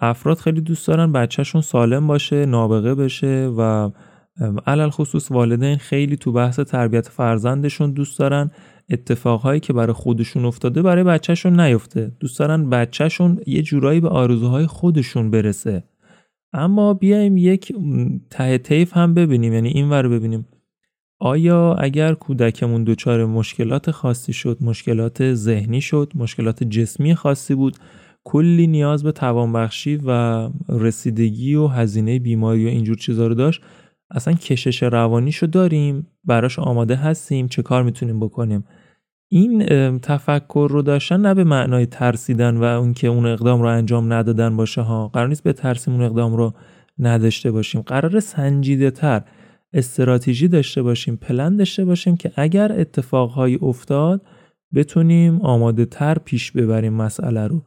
[0.00, 3.90] افراد خیلی دوست دارن بچهشون سالم باشه نابغه بشه و
[4.66, 8.50] علل خصوص والدین خیلی تو بحث تربیت فرزندشون دوست دارن.
[8.90, 12.12] اتفاقهایی که برای خودشون افتاده برای بچهشون نیفته.
[12.20, 15.84] دوست دارن بچهشون یه جورایی به آرزوهای خودشون برسه.
[16.52, 17.72] اما بیایم یک
[18.30, 20.46] ته طیف هم ببینیم یعنی این ور ببینیم.
[21.22, 27.76] آیا اگر کودکمون دچار مشکلات خاصی شد مشکلات ذهنی شد مشکلات جسمی خاصی بود
[28.24, 33.62] کلی نیاز به توانبخشی و رسیدگی و هزینه بیماری و اینجور چیزا رو داشت
[34.10, 38.64] اصلا کشش روانیشو داریم براش آماده هستیم چه کار می‌تونیم بکنیم.
[39.28, 39.64] این
[39.98, 44.56] تفکر رو داشتن نه به معنای ترسیدن و اون که اون اقدام رو انجام ندادن
[44.56, 45.08] باشه ها.
[45.08, 46.54] قرار نیست به ترسیم اون اقدام رو
[46.98, 47.80] نداشته باشیم.
[47.80, 49.22] قرار سنجیده تر
[49.72, 54.22] استراتژی داشته باشیم پلن داشته باشیم که اگر اتفاقهایی افتاد
[54.74, 57.62] بتونیم آماده تر پیش ببریم مسئله رو.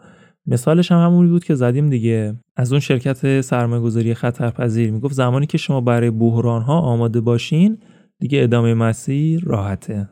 [0.48, 2.36] مثالش هم همونی بود که زدیم دیگه.
[2.56, 7.78] از اون شرکت سرمایه‌گذاری خطرپذیر می‌گفت زمانی که شما برای بحران ها آماده باشین
[8.20, 10.10] دیگه ادامه مسیر راحته.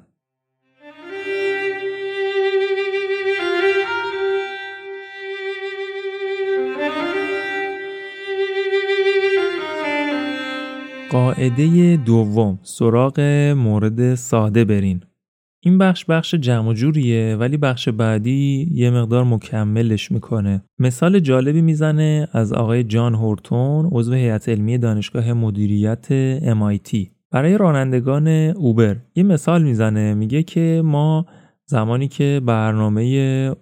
[11.11, 13.19] قاعده دوم سراغ
[13.57, 15.01] مورد ساده برین.
[15.63, 20.61] این بخش بخش جمع جوریه ولی بخش بعدی یه مقدار مکملش می‌کنه.
[20.79, 26.07] مثال جالبی می‌زنه از آقای جان هورتون عضو هیئت علمی دانشگاه مدیریت
[26.39, 31.25] MIT برای رانندگان اوبر یه مثال می‌زنه میگه که ما
[31.65, 33.03] زمانی که برنامه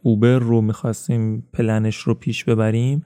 [0.04, 3.04] اوبر رو می‌خواستیم پلنش رو پیش ببریم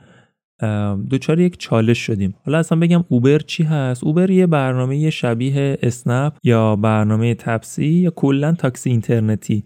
[1.09, 2.35] دوچار یک چالش شدیم.
[2.45, 8.11] حالا اصلا بگم اوبر چی هست؟ اوبر یه برنامه شبیه اسنپ یا برنامه تپسی یا
[8.15, 9.63] کلا تاکسی اینترنتی.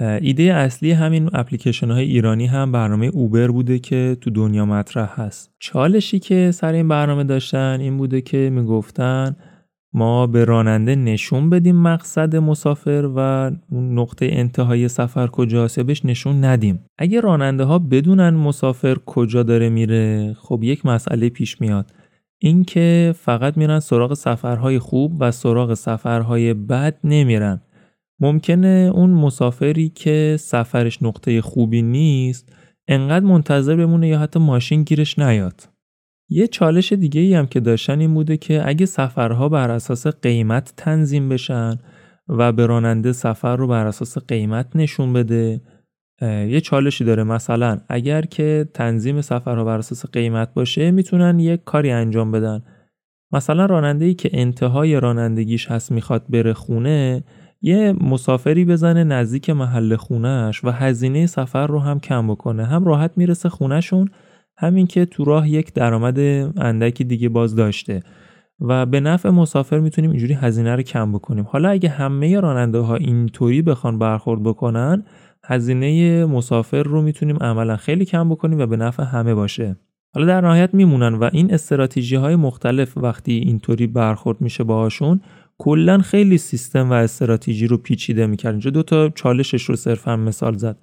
[0.00, 5.50] ایده اصلی همین اپلیکیشن های ایرانی هم برنامه اوبر بوده که تو دنیا مطرح هست.
[5.58, 9.36] چالشی که سر این برنامه داشتن این بوده که می‌گفتن
[9.94, 16.44] ما به راننده نشون بدیم مقصد مسافر و اون نقطه انتهای سفر کجاست بهش نشون
[16.44, 16.84] ندیم.
[16.98, 21.92] اگه راننده ها بدونن مسافر کجا داره میره خب یک مسئله پیش میاد.
[22.38, 27.60] اینکه فقط میرن سراغ سفرهای خوب و سراغ سفرهای بد نمیرن.
[28.20, 32.52] ممکنه اون مسافری که سفرش نقطه خوبی نیست
[32.88, 35.73] انقدر منتظر بمونه یا حتی ماشین گیرش نیاد.
[36.28, 40.72] یه چالش دیگه ای هم که داشتن این بوده که اگه سفرها بر اساس قیمت
[40.76, 41.78] تنظیم بشن
[42.28, 45.60] و به راننده سفر رو بر اساس قیمت نشون بده
[46.22, 47.24] یه چالشی داره.
[47.24, 52.62] مثلا اگر که تنظیم سفرها بر اساس قیمت باشه می‌تونن یک کاری انجام بدن.
[53.32, 57.24] مثلا راننده ای که انتهای رانندگیش هست می‌خواد بره خونه
[57.62, 62.64] یه مسافری بزنه نزدیک محل خونهش و هزینه سفر رو هم کم بکنه.
[62.64, 64.08] هم راحت می‌رسه خونهشون
[64.56, 66.18] همین که تو راه یک درآمد
[66.56, 68.02] اندکی دیگه باز داشته.
[68.60, 71.46] و به نفع مسافر می‌تونیم اینجوری هزینه رو کم بکنیم.
[71.48, 75.04] حالا اگه همه راننده ها اینطوری بخوان برخورد بکنن
[75.44, 79.76] هزینه مسافر رو می‌تونیم عملا خیلی کم بکنیم و به نفع همه باشه.
[80.14, 85.20] حالا در نهایت میمونن و این استراتژی های مختلف وقتی اینطوری برخورد میشه باهاشون
[85.58, 90.56] کلا خیلی سیستم و استراتژی رو پیچیده می‌کرد اینجا دو تا چالشش رو صرفا مثال
[90.56, 90.76] زد.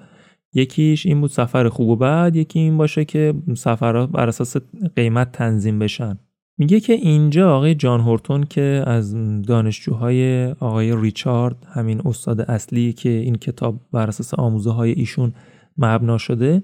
[0.53, 4.57] یکیش این بود سفر خوب و بعد یکی این باشه که سفرها بر اساس
[4.95, 6.17] قیمت تنظیم بشن.
[6.57, 13.09] میگه که اینجا آقای جان هورتون که از دانشجوهای آقای ریچارد همین استاد اصلی که
[13.09, 15.33] این کتاب بر اساس آموزه های ایشون
[15.77, 16.63] مبنا شده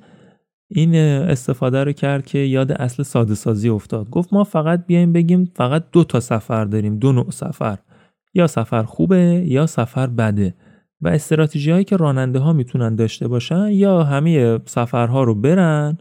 [0.69, 4.10] این استفاده رو کرد که یاد اصل ساده سازی افتاد.
[4.10, 7.78] گفت ما فقط بیایم بگیم فقط دو تا سفر داریم دو نوع سفر.
[8.34, 10.54] یا سفر خوبه یا سفر بده.
[11.02, 15.98] و استراتژی هایی که راننده ها می‌تونن داشته باشن یا همه سفرها رو برن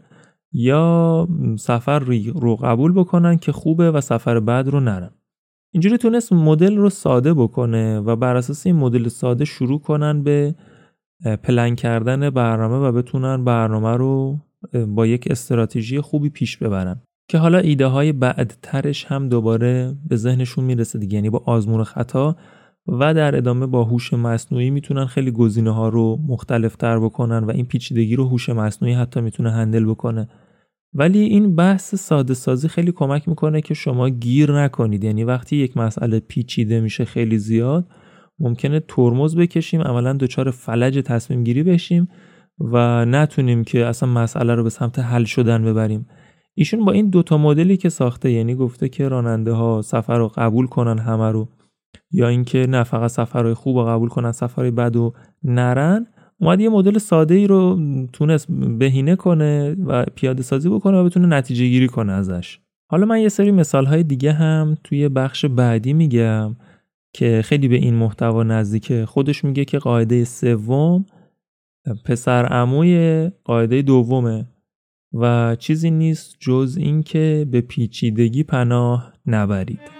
[0.51, 1.27] یا
[1.59, 1.99] سفر
[2.35, 5.09] رو قبول بکنن که خوبه و سفر بعد رو نرن.
[5.73, 10.55] اینجوری تونست مدل رو ساده بکنه و بر اساس این مدل ساده شروع کنن به
[11.43, 14.39] پلن کردن برنامه و بتونن برنامه رو
[14.87, 17.01] با یک استراتژی خوبی پیش ببرن.
[17.29, 21.15] که حالا ایده های بعدترش هم دوباره به ذهنشون می‌رسه دیگه.
[21.15, 22.35] یعنی با آزمون خطا
[22.87, 27.51] و در ادامه با هوش مصنوعی می‌تونن خیلی گزینه ها رو مختلف تر بکنن و
[27.51, 30.29] این پیچیدگی رو هوش مصنوعی حتی می‌تونه هندل بکنه.
[30.93, 35.03] ولی این بحث ساده سازی خیلی کمک می‌کنه که شما گیر نکنید.
[35.03, 37.87] یعنی وقتی یک مسئله پیچیده میشه خیلی زیاد
[38.39, 42.07] ممکنه ترمز بکشیم عملا دچار فلج تصمیم گیری بشیم
[42.59, 46.05] و نتونیم که اصلا مسئله رو به سمت حل شدن ببریم.
[46.53, 50.67] ایشون با این دوتا مدلی که ساخته یعنی گفته که راننده ها سفر رو قبول
[50.67, 51.49] کنن همه رو
[52.11, 56.07] یا اینکه نه فقط سفرهای خوب رو قبول کنن سفرهای بد و نرن
[56.39, 57.79] اومد یه مدل ساده ای رو
[58.13, 62.59] تونست بهینه کنه و پیاده سازی بکنه و بتونه نتیجه گیری کنه ازش.
[62.89, 66.55] حالا من یه سری مثال های دیگه هم توی بخش بعدی میگم
[67.13, 69.05] که خیلی به این محتوا نزدیکه.
[69.05, 71.05] خودش میگه که قاعده سوم
[72.05, 74.45] پسر عموی قاعده دومه
[75.13, 79.96] و چیزی نیست جز اینکه به پیچیدگی پناه نبرید.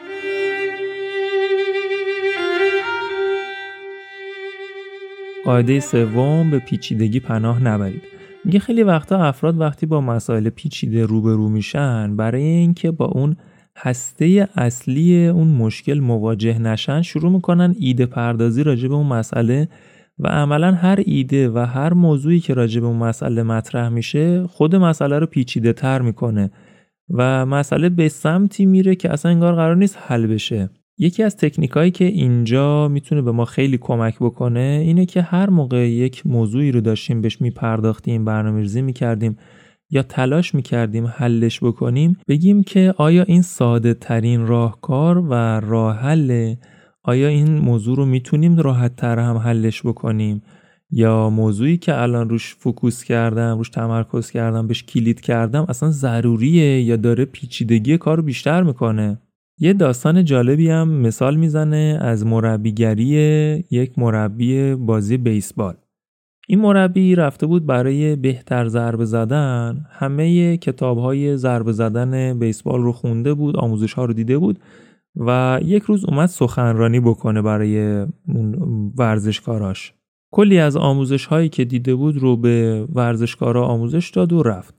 [5.48, 8.02] قاعده سوم به پیچیدگی پناه نبرید.
[8.46, 13.36] میگه خیلی وقتا افراد وقتی با مسائل پیچیده روبرو میشن برای اینکه با اون
[13.78, 19.68] هسته اصلی اون مشکل مواجه نشن شروع می‌کنن ایده پردازی راجع به اون مسئله
[20.20, 24.76] و عملا هر ایده و هر موضوعی که راجع به اون مسئله مطرح میشه خود
[24.76, 26.52] مسئله رو پیچیده تر می‌کنه
[27.10, 30.70] و مسئله به سمتی میره که اصلا انگار قرار نیست حل بشه.
[30.98, 35.90] یکی از تکنیکایی که اینجا می‌تونه به ما خیلی کمک بکنه اینه که هر موقع
[35.90, 39.38] یک موضوعی رو داشتیم بهش میپرداختیم برنامه ریزی می‌کردیم
[39.90, 46.58] یا تلاش می‌کردیم حلش بکنیم بگیم که آیا این ساده ترین راهکار و راه حله
[47.04, 50.42] آیا این موضوع رو می‌تونیم راحت تر هم حلش بکنیم؟
[50.92, 56.82] یا موضوعی که الان روش فوکوس کردم روش تمرکز کردم بهش کلید کردم اصلا ضروریه
[56.82, 59.22] یا داره پیچیدگی کار رو بیشتر می‌کنه؟
[59.60, 63.06] یه داستان جالبی هم مثال می‌زنه از مربیگری
[63.72, 65.74] یک مربی بازی بیسبال.
[66.48, 69.86] این مربی رفته بود برای بهتر ضربه زدن.
[69.89, 74.60] همه کتاب های ضربه زدن بیسبال رو خونده بود آموزش ها رو دیده بود
[75.15, 78.06] و یک روز اومد سخنرانی بکنه برای
[78.98, 79.93] ورزشکاراش.
[80.32, 84.77] کلی از آموزش هایی که دیده بود رو به ورزشکارا آموزش داد و رفت.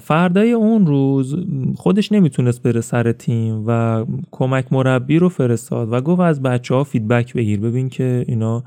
[0.00, 1.36] فردای اون روز
[1.76, 6.84] خودش نمی‌تونست بره سر تیم و کمک مربی رو فرستاد و گفت از بچه ها
[6.84, 7.60] فیدبک بگیر.
[7.60, 8.64] ببین که اینا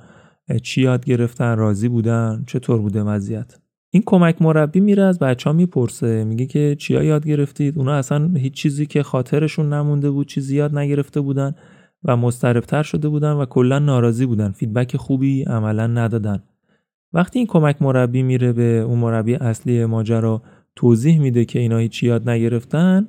[0.64, 3.58] چی یاد گرفتن راضی بودن چطور بوده وضعیت.
[3.90, 8.28] این کمک مربی میره از بچه ها می‌پرسه میگه که چیا یاد گرفتید؟ اونا اصلا
[8.38, 11.56] هیچ چیزی که خاطرشون نمونده بود چیزی یاد نگرفته بودن
[12.04, 14.52] و مضطربتر شده بودن و کلا ناراضی بودن.
[14.52, 16.44] فیدبک خوبی عملا ندادن.
[17.14, 20.42] وقتی این کمک مربی میره به اون مربی اصلی ماجرا
[20.76, 23.08] توضیح میده که اینا هیچ یاد نگرفتن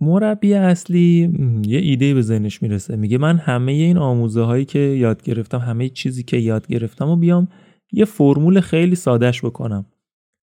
[0.00, 1.32] مربی اصلی
[1.66, 2.96] یه ایده به ذهنش می‌رسه.
[2.96, 7.16] میگه من همه این آموزه هایی که یاد گرفتم همه چیزی که یاد گرفتم و
[7.16, 7.48] بیام
[7.92, 9.86] یه فرمول خیلی سادهش بکنم.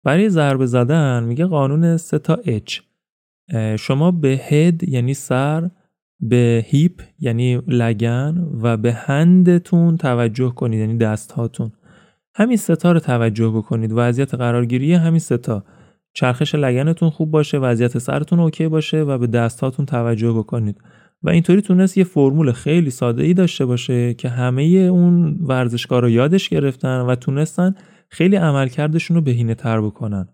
[0.04, 2.82] برای ضربه زدن میگه قانون 3 تا H.
[3.80, 5.70] شما به هد یعنی سر
[6.20, 11.72] به هیپ یعنی لگن و به هندتون توجه کنید یعنی دست هاتون
[12.36, 13.92] همین ستا رو توجه بکنید.
[13.94, 15.64] وضعیت قرارگیری همین ستا
[16.16, 20.82] چرخش لگنتون خوب باشه وضعیت سرتون اوکی باشه و به دستاتون توجه بکنید.
[21.24, 26.10] و اینطوری تونست یه فرمول خیلی ساده ای داشته باشه که همه اون ورزشکار رو
[26.10, 27.76] یادش گرفتن و تونستن
[28.10, 30.28] خیلی عملکردشون رو بهینه تر بکنن.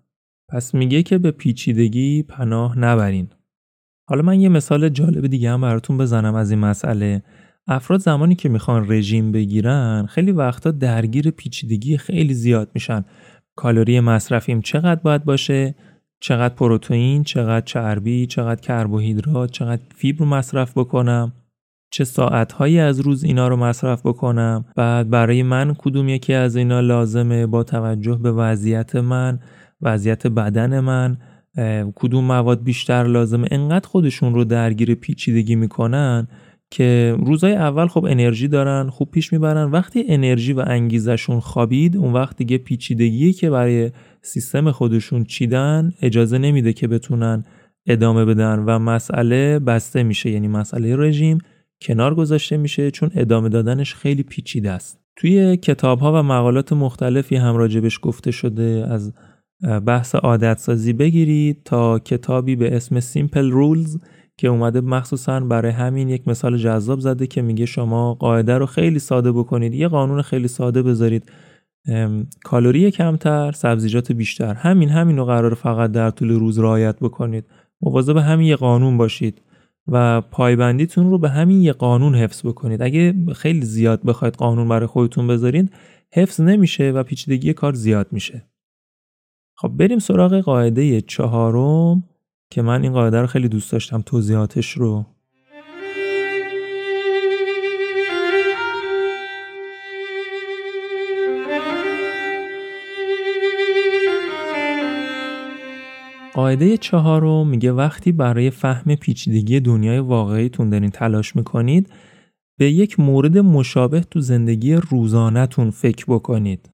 [0.49, 3.29] پس میگه که به پیچیدگی پناه نبرین.
[4.09, 7.23] حالا من یه مثال جالب دیگه هم براتون بزنم از این مسئله.
[7.67, 13.05] افراد زمانی که می‌خوان رژیم بگیرن خیلی وقتا درگیر پیچیدگی خیلی زیاد میشن.
[13.55, 15.75] کالری مصرفیم چقدر باید باشه؟
[16.19, 21.33] چقدر پروتئین؟ چقدر چربی؟ چقدر کربوهیدرات؟ چقدر فیبر مصرف بکنم؟
[21.91, 26.79] چه ساعتهایی از روز اینا رو مصرف بکنم؟ بعد برای من کدوم یکی از اینا
[26.79, 29.39] لازمه با توجه به وضعیت من
[29.81, 31.17] وضعیت بدن من؟
[31.95, 36.27] کدوم مواد بیشتر لازمه؟ انقدر خودشون رو درگیر پیچیدگی می‌کنن؟
[36.71, 39.71] که روزای اول خب انرژی دارن خوب پیش می‌برن.
[39.71, 43.91] وقتی انرژی و انگیزشون خوابید اون وقت دیگه پیچیدگی که برای
[44.21, 47.43] سیستم خودشون چیدن اجازه نمیده که بتونن
[47.87, 50.29] ادامه بدن و مسئله بسته میشه.
[50.29, 51.37] یعنی مسئله رژیم
[51.81, 54.99] کنار گذاشته میشه چون ادامه دادنش خیلی پیچیده است.
[55.15, 58.87] توی کتاب ها و مقالات مختلفی هم راجبش گفته شده.
[58.89, 59.13] از
[59.85, 63.99] بحث عادت سازی بگیرید تا کتابی به اسم Simple Rules
[64.37, 68.99] که اومده مخصوصا برای همین یک مثال جذاب زده که میگه شما قاعده رو خیلی
[68.99, 71.31] ساده بکنید یه قانون خیلی ساده بذارید.
[72.43, 77.45] کالری کمتر سبزیجات بیشتر همین همین رو قرار فقط در طول روز رعایت بکنید.
[77.81, 79.41] مواظب همین یه قانون باشید
[79.87, 82.81] و پایبندیتون رو به همین یه قانون حفظ بکنید.
[82.81, 85.71] اگه خیلی زیاد بخواید قانون برای خودتون بذارید
[86.13, 88.45] حفظ نمیشه و پیچیدگی کار زیاد میشه.
[89.55, 92.03] خب بریم سراغ قاعده چهارم.
[92.51, 95.05] که من این قاعده رو خیلی دوست داشتم توضیحاتش رو
[106.33, 111.89] قاعده چهارم میگه وقتی برای فهم پیچیدگی دنیای واقعیتون دارین تلاش می‌کنید
[112.57, 116.69] به یک مورد مشابه تو زندگی روزانهتون فکر بکنید.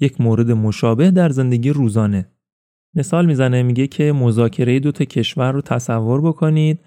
[0.00, 2.33] یک مورد مشابه در زندگی روزانه.
[2.96, 6.80] مثال می‌زنه میگه که مذاکره دو تا کشور رو تصور بکنید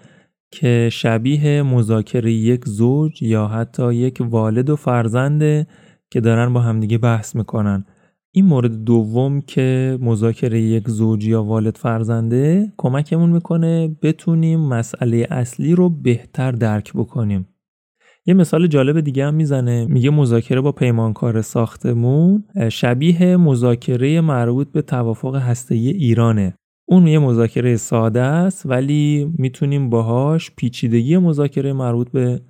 [0.50, 5.66] که شبیه مذاکره یک زوج یا حتی یک والد و فرزنده
[6.10, 7.84] که دارن با همدیگه بحث می‌کنن.
[8.32, 15.74] این مورد دوم که مذاکره یک زوج یا والد فرزنده کمکمون می‌کنه بتونیم مسئله اصلی
[15.74, 17.48] رو بهتر درک بکنیم.
[18.28, 19.86] یه مثال جالب دیگه هم می‌زنه.
[19.86, 26.54] میگه مذاکره با پیمانکار ساختمون شبیه مذاکره مربوط به توافق هسته ایرانه.
[26.88, 32.40] اون یه مذاکره ساده است ولی می‌تونیم باهاش پیچیدگی مذاکره مربوط به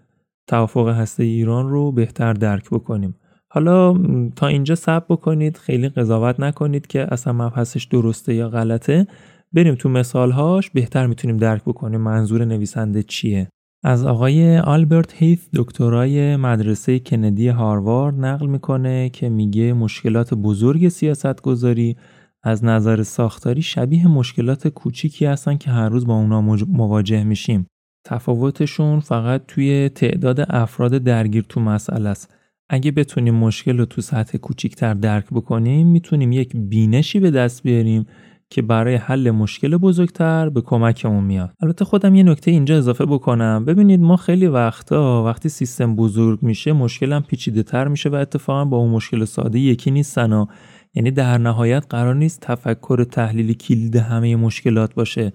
[0.46, 3.14] توافق هسته ایران رو بهتر درک بکنیم.
[3.50, 3.98] حالا
[4.36, 9.06] تا اینجا صبر بکنید خیلی قضاوت نکنید که اصلا مبحثش درسته یا غلطه.
[9.52, 13.48] بریم تو مثالهاش بهتر می‌تونیم درک بکنیم منظور نویسنده چیه.
[13.84, 21.42] از آقای آلبرت هیث دکترای مدرسه کندی هاروارد نقل می‌کنه که میگه مشکلات بزرگ سیاست
[21.42, 21.96] گذاری
[22.42, 27.66] از نظر ساختاری شبیه مشکلات کوچیکی هستن که هر روز با اونا مواجه میشیم.
[28.04, 32.34] تفاوتشون فقط توی تعداد افراد درگیر تو مسئله است.
[32.68, 38.06] اگه بتونیم مشکل رو تو سطح کوچیکتر درک بکنیم می‌تونیم یک بینشی به دست بیاریم
[38.50, 41.50] که برای حل مشکل بزرگتر به کمکمون میاد.
[41.62, 43.64] البته خودم یه نکته اینجا اضافه بکنم.
[43.64, 48.76] ببینید ما خیلی وقتا وقتی سیستم بزرگ میشه مشکلم پیچیده تر میشه و اتفاقا با
[48.76, 50.46] اون مشکل ساده یکی نیستن
[50.94, 55.32] یعنی در نهایت قرار نیست تفکر تحلیلی کلید همه مشکلات باشه.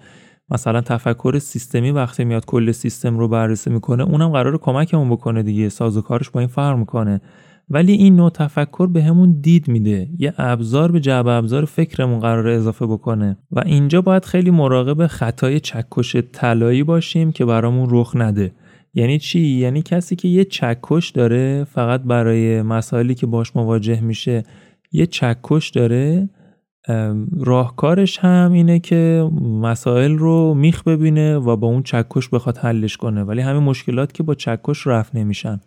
[0.50, 5.68] مثلا تفکر سیستمی وقتی میاد کل سیستم رو بررسی می‌کنه اونم قرار کمکمون بکنه دیگه.
[5.68, 7.20] سازوکارش با این فرق می‌کنه.
[7.68, 10.08] ولی این نوع تفکر به همون دید میده.
[10.18, 13.38] یه ابزار به جعب ابزار فکرمون قرار اضافه بکنه.
[13.50, 18.52] و اینجا باید خیلی مراقب خطای چکش طلایی باشیم که برامون رخ نده.
[18.94, 24.42] یعنی چی؟ یعنی کسی که یه چکش داره فقط برای مسائلی که باش مواجه میشه
[24.92, 26.28] یه چکش داره
[27.40, 33.22] راهکارش هم اینه که مسائل رو میخ ببینه و با اون چکش بخواد حلش کنه.
[33.22, 35.60] ولی همه مشکلات که با چکش رفت نمیشن.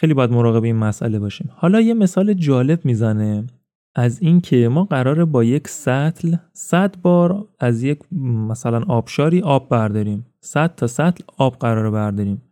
[0.00, 1.50] خیلی باید مراقب این مسئله باشیم.
[1.56, 3.46] حالا یه مثال جالب می‌زنه
[3.94, 10.26] از اینکه ما قراره با یک سطل 100 بار از یک مثلا آبشاری آب برداریم.
[10.40, 12.42] 100 تا سطل آب قراره برداریم.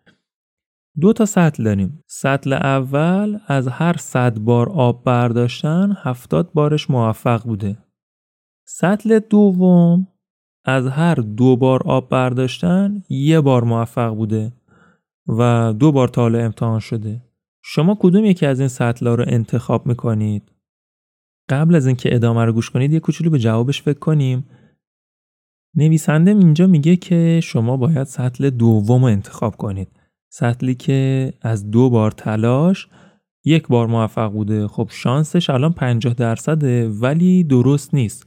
[1.01, 2.03] دو تا سطل داریم.
[2.07, 7.78] سطل اول از هر 100 بار آب برداشتن 70 بارش موفق بوده.
[8.68, 10.07] سطل دوم
[10.64, 14.53] از هر دو بار آب برداشتن یه بار موفق بوده
[15.28, 17.25] و دو بار تا امتحان شده.
[17.68, 20.52] شما کدوم یکی از این سطل رو انتخاب می‌کنید؟
[21.48, 24.44] قبل از اینکه ادامه رو گوش کنید یه کوچولو به جوابش فکر کنیم.
[25.76, 29.88] نویسنده اینجا میگه که شما باید سطل دوم رو انتخاب کنید.
[30.32, 32.88] سطلی که از دو بار تلاش
[33.44, 34.68] یک بار موفق بوده.
[34.68, 38.26] خب شانسش الان 50 درصده ولی درست نیست.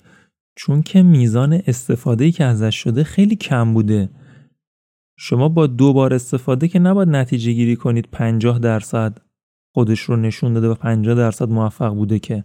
[0.56, 4.10] چون که میزان استفاده که ازش شده خیلی کم بوده.
[5.18, 9.29] شما با دو بار استفاده که نباید نتیجه گیری کنید 50 درصد.
[9.74, 12.44] خودش رو نشون داده و 50 درصد موفق بوده که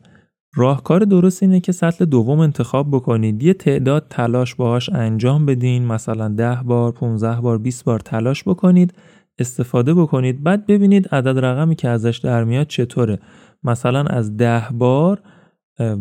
[0.56, 3.42] راهکار درست اینه که سطل دوم انتخاب بکنید.
[3.42, 5.86] یه تعداد تلاش باهاش انجام بدین.
[5.86, 8.94] مثلا 10 بار 15 بار 20 بار تلاش بکنید
[9.38, 10.42] استفاده بکنید.
[10.42, 13.18] بعد ببینید عدد رقمی که ازش در میاد چطوره.
[13.64, 15.22] مثلا از 10 بار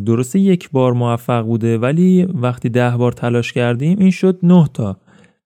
[0.06, 4.98] درسته یک بار موفق بوده ولی وقتی 10 بار تلاش کردیم این شد 9 تا.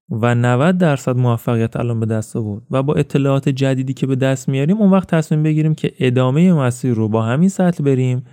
[0.10, 2.64] و 90 درصد موفقیت الان به دست آورد.
[2.72, 6.94] و با اطلاعات جدیدی که به دست میاریم اون وقت تصمیم بگیریم که ادامه مسیر
[6.94, 8.24] رو با همین سطل بریم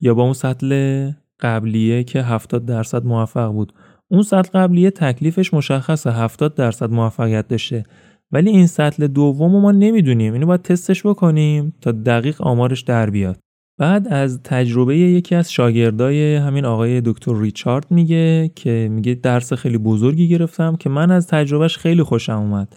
[0.00, 1.10] یا با اون سطل
[1.40, 3.72] قبلیه که 70 درصد موفق بود.
[4.08, 7.84] اون سطل قبلیه تکلیفش مشخصه 70 درصد موفقیت داشته.
[8.32, 10.32] ولی این سطل دوم ما نمی‌دونیم.
[10.32, 13.43] اینو باید تستش بکنیم تا دقیق آمارش در بیاد.
[13.78, 19.78] بعد از تجربه یکی از شاگردای همین آقای دکتر ریچارد میگه که میگه درس خیلی
[19.78, 22.76] بزرگی گرفتم که من از تجربهش خیلی خوشم اومد.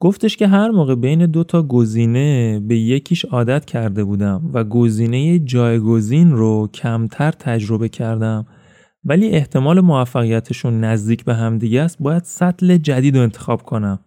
[0.00, 5.38] گفتش که هر موقع بین دو تا گزینه به یکیش عادت کرده بودم و گزینه
[5.38, 8.46] جایگزین رو کمتر تجربه کردم
[9.04, 13.98] ولی احتمال موفقیتشون نزدیک به همدیگه است باید سطل جدید رو انتخاب کنم.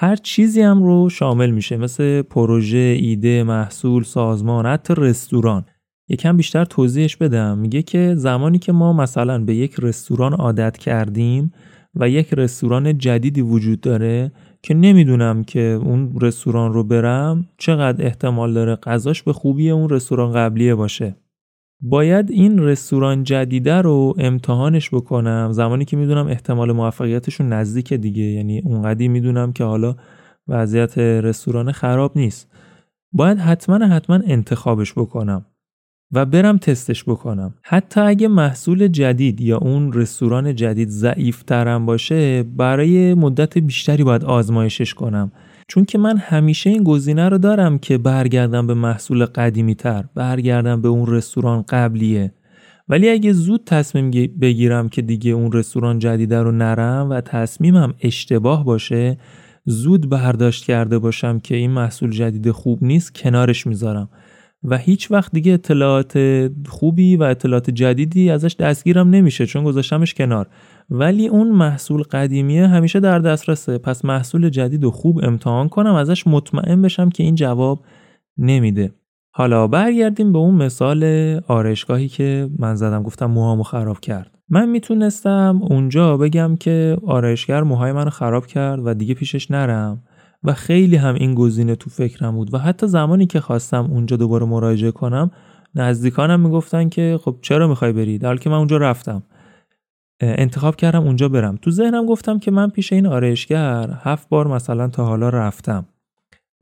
[0.00, 5.64] هر چیزی هم رو شامل میشه مثل پروژه، ایده، محصول، سازمان، حتی رستوران.
[6.08, 7.58] یکم بیشتر توضیحش بدم.
[7.58, 11.52] میگه که زمانی که ما مثلا به یک رستوران عادت کردیم
[11.94, 14.32] و یک رستوران جدیدی وجود داره
[14.62, 20.32] که نمی‌دونم که اون رستوران رو برم چقدر احتمال داره غذاش به خوبی اون رستوران
[20.32, 21.16] قبلیه باشه.
[21.80, 25.48] باید این رستوران جدیده رو امتحانش بکنم.
[25.52, 28.22] زمانی که می‌دونم احتمال موفقیتشون نزدیک دیگه.
[28.22, 29.96] یعنی اونقدی می‌دونم که حالا
[30.48, 32.48] وضعیت رستوران خراب نیست.
[33.12, 35.44] باید حتما حتما انتخابش بکنم
[36.12, 37.54] و برم تستش بکنم.
[37.62, 41.44] حتی اگه محصول جدید یا اون رستوران جدید ضعیف
[41.86, 45.32] باشه برای مدت بیشتری باید آزمایشش کنم.
[45.68, 50.82] چون که من همیشه این گزینه رو دارم که برگردم به محصول قدیمی تر برگردم
[50.82, 52.32] به اون رستوران قبلیه.
[52.88, 54.10] ولی اگه زود تصمیم
[54.40, 59.18] بگیرم که دیگه اون رستوران جدیده رو نرم و تصمیمم اشتباه باشه
[59.64, 64.08] زود برداشت کرده باشم که این محصول جدید خوب نیست کنارش می‌ذارم.
[64.64, 66.18] و هیچ وقت دیگه اطلاعات
[66.68, 70.46] خوبی و اطلاعات جدیدی ازش دستگیرم نمیشه چون گذاشتمش کنار.
[70.90, 73.78] ولی اون محصول قدیمیه همیشه در دسترسه.
[73.78, 77.84] پس محصول جدید رو خوب امتحان کنم ازش مطمئن بشم که این جواب
[78.38, 78.92] نمیده.
[79.30, 81.04] حالا برگردیم به اون مثال
[81.48, 84.38] آرشگاهی که من زدم گفتم موهامو خراب کرد.
[84.48, 90.02] من می‌تونستم اونجا بگم که آرایشگر موهای منو خراب کرد و دیگه پیشش نرم.
[90.42, 92.54] و خیلی هم این گزینه تو فکرم بود.
[92.54, 95.30] و حتی زمانی که خواستم اونجا دوباره مراجعه کنم
[95.74, 99.22] نزدیکانم می‌گفتن که خب چرا می‌خوای بری؟ در که من اونجا رفتم.
[100.20, 101.56] انتخاب کردم اونجا برم.
[101.62, 105.86] تو ذهنم گفتم که من پیش این آرایشگر هفت بار مثلا تا حالا رفتم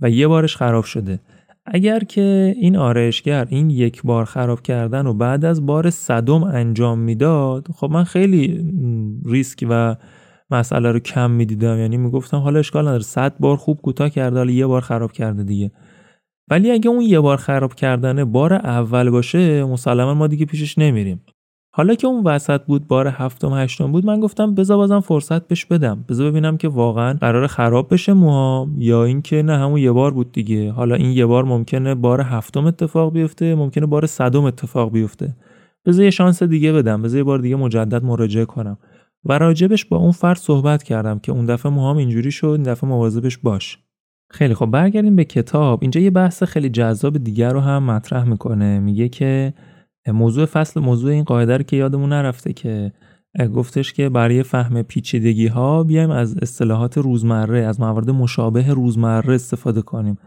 [0.01, 1.21] و یه بارش خراب شده.
[1.67, 6.99] اگر که این آرایشگر این یک بار خراب کردن و بعد از بار صدم انجام
[6.99, 8.71] می‌داد خب من خیلی
[9.27, 9.97] ریسک و
[10.51, 11.79] مسئله رو کم می‌دیدم.
[11.79, 13.03] یعنی می‌گفتم حالا اشکال نداره.
[13.03, 15.71] صد بار خوب کوتاه کرده حالا یه بار خراب کرده دیگه.
[16.51, 21.23] ولی اگه اون یه بار خراب کردنه بار اول باشه مسلما ما دیگه پیشش نمیریم.
[21.75, 25.65] حالا که اون وسط بود بار هفتم هشتم بود من گفتم بذار بازم فرصت بهش
[25.65, 26.05] بدم.
[26.09, 30.33] بذار ببینم که واقعا قرار خراب بشه موهام یا اینکه نه همون یه بار بود
[30.33, 30.73] دیگه.
[30.73, 35.37] حالا این یه بار ممکنه بار هفتم اتفاق بیفته ممکنه بار صدم اتفاق بیفته.
[35.87, 37.03] بذار یه شانس دیگه بدم.
[37.03, 38.79] بذار یه بار دیگه مجدد مراجعه کنم.
[39.25, 42.91] و راجبش با اون فرد صحبت کردم که اون دفعه موهام اینجوری شد این دفعه
[42.91, 43.79] مواظبش باش.
[44.31, 45.79] خیلی خب برگردیم به کتاب.
[45.83, 48.79] اینجا یه بحث خیلی جذاب دیگر رو هم مطرح می‌کنه.
[48.79, 49.55] میگه که
[50.09, 52.93] موضوع فصل موضوع این قاعده رو که یادمون نرفته که
[53.55, 59.83] گفتش که برای فهم پیچیدگی ها بیایم از اصطلاحات روزمره از موارد مشابه روزمره استفاده
[59.83, 60.19] کنیم.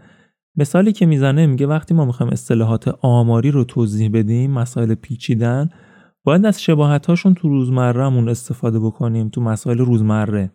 [0.58, 5.70] مثالی که می‌زنه میگه وقتی ما می‌خوایم اصطلاحات آماری رو توضیح بدیم مسائل پیچیدن
[6.24, 10.52] باید از شباهت هاشون تو روزمرهمون استفاده بکنیم تو مسائل روزمره.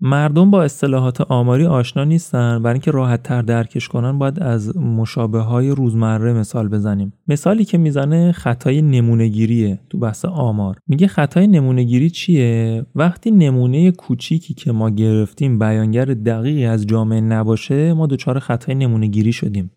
[0.00, 5.38] مردم با اصطلاحات آماری آشنا نیستن برای اینکه راحت تر درکش کنن باید از مشابه
[5.38, 7.12] های روزمره مثال بزنیم.
[7.28, 10.78] مثالی که می‌زنه خطای نمونهگیریه تو بحث آمار.
[10.86, 17.92] میگه خطای نمونهگیری چیه؟ وقتی نمونه کوچیکی که ما گرفتیم بیانگر دقیقی از جامعه نباشه
[17.92, 19.70] ما دچار خطای نمونهگیری شدیم.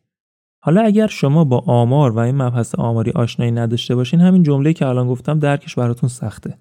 [0.67, 4.85] حالا اگر شما با آمار و این مبحث آماری آشنایی نداشته باشین همین جمله که
[4.85, 6.57] الان گفتم درکش براتون سخته.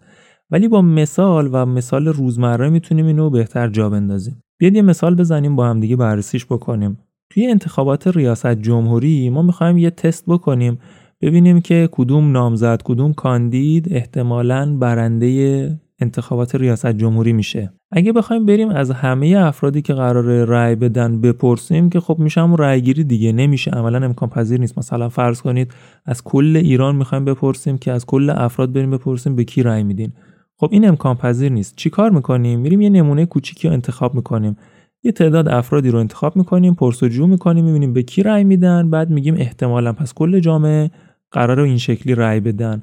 [0.50, 4.42] ولی با مثال و مثال روزمره می‌تونیم اینو بهتر جا بندازیم.
[4.58, 6.98] بیاد یه مثال بزنیم با هم دیگه بررسیش بکنیم.
[7.30, 10.78] توی انتخابات ریاست جمهوری ما می‌خوایم یه تست بکنیم
[11.20, 17.72] ببینیم که کدوم نامزد کدوم کاندید احتمالاً برنده انتخابات ریاست جمهوری میشه.
[17.92, 22.58] اگه بخوایم بریم از همه افرادی که قرار رأی بدن بپرسیم که خب میشه همون
[22.58, 23.32] رأی گیری دیگه.
[23.32, 23.70] نمیشه.
[23.70, 24.78] عملا امکان پذیر نیست.
[24.78, 25.74] مثلا فرض کنید
[26.04, 30.12] از کل ایران می‌خوایم بپرسیم که از کل افراد بریم بپرسیم به کی رأی میدین.
[30.58, 31.76] خب این امکان پذیر نیست.
[31.76, 34.56] چیکار می‌کنیم؟ میریم یه نمونه کوچیکی رو انتخاب می‌کنیم.
[35.02, 39.34] یه تعداد افرادی رو انتخاب می‌کنیم پرسجو می‌کنیم می‌بینیم به کی رأی میدن بعد میگیم
[39.38, 40.90] احتمالا پس کل جامعه
[41.30, 42.82] قرار این شکلی رأی بدن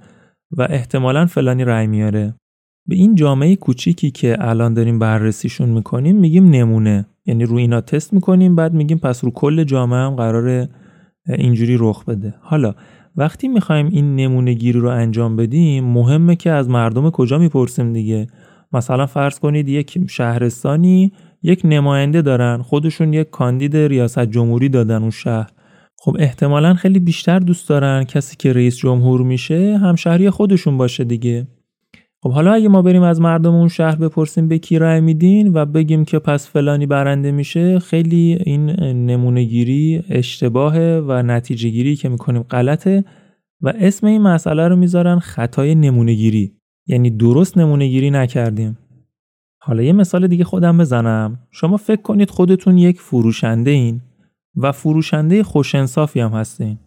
[0.57, 2.34] و احتمالا فلانی رأی میاره.
[2.88, 7.05] به این جامعه کوچیکی که الان داریم بررسیشون می‌کنیم میگیم نمونه.
[7.25, 10.67] یعنی رو اینا تست می‌کنیم بعد میگیم پس رو کل جامعه هم قرار
[11.27, 12.34] اینجوری رخ بده.
[12.41, 12.75] حالا
[13.15, 18.27] وقتی می‌خوایم این نمونه گیری رو انجام بدیم مهمه که از مردم کجا می‌پرسیم دیگه؟
[18.73, 21.11] مثلا فرض کنید یک شهرستانی
[21.43, 25.49] یک نماینده دارن خودشون یک کاندید ریاست جمهوری دادن اون شهر.
[25.97, 31.47] خب احتمالا خیلی بیشتر دوست دارن کسی که رئیس جمهور میشه همشهری خودشون باشه دیگه.
[32.24, 35.65] خب حالا اگه ما بریم از مردم اون شهر بپرسیم به کی رأی میدین و
[35.65, 38.69] بگیم که پس فلانی برنده میشه خیلی این
[39.05, 43.03] نمونه گیری اشتباهه و نتیجه گیری که می‌کنیم غلطه
[43.61, 46.51] و اسم این مسئله رو می‌ذارن خطای نمونه گیری
[46.88, 48.78] یعنی درست نمونه گیری نکردیم.
[49.61, 51.39] حالا یه مثال دیگه خودم بزنم.
[51.51, 54.01] شما فکر کنید خودتون یک فروشنده این
[54.55, 56.78] و فروشنده خوشنصافی هم هستین.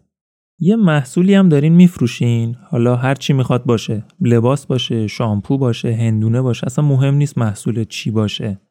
[0.59, 2.55] یه محصولی هم دارین میفروشین.
[2.69, 4.03] حالا هر چی می‌خواد باشه.
[4.21, 6.65] لباس باشه شامپو باشه هندونه باشه.
[6.65, 8.61] اصلا مهم نیست محصول چی باشه.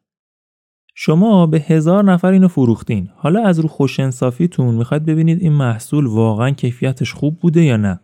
[0.95, 3.09] شما به هزار نفر اینو فروختین.
[3.15, 7.99] حالا از رو خوش انصافیتون می‌خواید ببینید این محصول واقعا کیفیتش خوب بوده یا نه.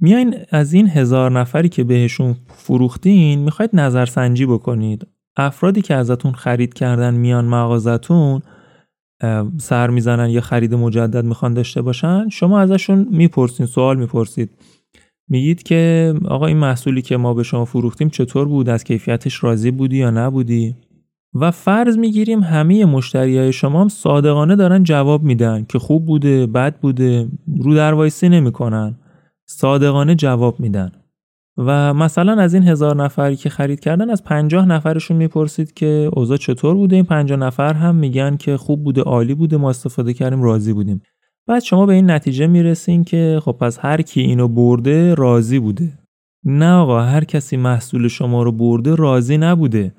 [0.00, 5.06] میاین از این هزار نفری که بهشون فروختین می‌خواید نظرسنجی بکنید.
[5.36, 8.42] افرادی که ازتون خرید کردن میان مغازتون
[9.58, 14.50] سر می‌زنن یا خرید مجدد می‌خوان داشته باشن شما ازشون می‌پرسین سوال می‌پرسید.
[15.28, 19.70] میگید که آقا این محصولی که ما به شما فروختیم چطور بود؟ از کیفیتش راضی
[19.70, 20.74] بودی یا نبودی؟
[21.34, 26.46] و فرض می‌گیریم همه مشتری های شما هم صادقانه دارن جواب میدن که خوب بوده
[26.46, 28.96] بد بوده رو در وایسی نمی‌کنن.
[29.46, 30.92] صادقانه جواب میدن.
[31.58, 36.36] و مثلا از این هزار نفری که خرید کردن از پنجاه نفرشون می‌پرسید که اوضاع
[36.36, 40.42] چطور بوده؟ این پنجاه نفر هم میگن که خوب بوده عالی بوده ما استفاده کردیم
[40.42, 41.02] راضی بودیم.
[41.46, 45.92] بعد شما به این نتیجه می‌رسین که خب پس هر کی اینو برده راضی بوده.
[46.44, 49.94] نه آقا هر کسی محصول شما رو برده راضی نبوده.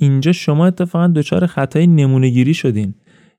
[0.00, 2.94] اینجا شما اتفاقا دچار خطای نمونه شدین.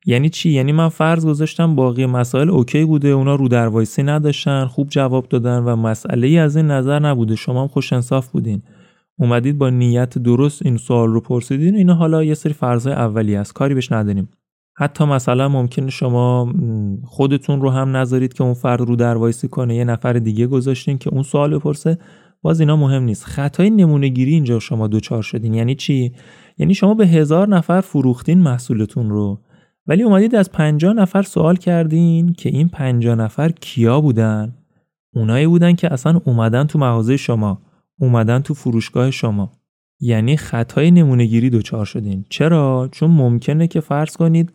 [0.06, 4.66] یعنی چی؟ یعنی من فرض گذاشتم باقی مسائل okay بوده اونا رو در وایسی نداشتن
[4.66, 7.36] خوب جواب دادن و مسئله ای از این نظر نبوده.
[7.36, 8.62] شما هم خوش انصاف بودین.
[9.20, 13.54] اومدید با نیت درست این سوال رو پرسیدین اینا حالا یه سری فرضای اولی است.
[13.54, 14.30] کاری بهش نداریم.
[14.76, 16.54] حتی مثلا ممکنه شما
[17.06, 19.76] خودتون رو هم نذارید که اون فرد رو در وایسی کنه.
[19.76, 21.98] یه نفر دیگه گذاشتین که اون سوال بپرسه
[22.42, 23.26] باز اینا مهم نیست.
[23.26, 25.54] خطای نمونه گیری اینجا شما دوچار شدین.
[25.54, 26.12] یعنی چی؟
[26.58, 29.40] یعنی شما به هزار نفر فروختین محصولتون رو.
[29.88, 34.54] ولی اومدید از 50 نفر سوال کردین که این 50 نفر کیا بودن؟
[35.16, 37.62] اونایی بودن که اصلا اومدن تو مغازه شما،
[38.00, 39.52] اومدن تو فروشگاه شما.
[40.00, 42.26] یعنی خطای نمونهگیری دچار شدین.
[42.30, 44.54] چرا؟ چون ممکنه که فرض کنید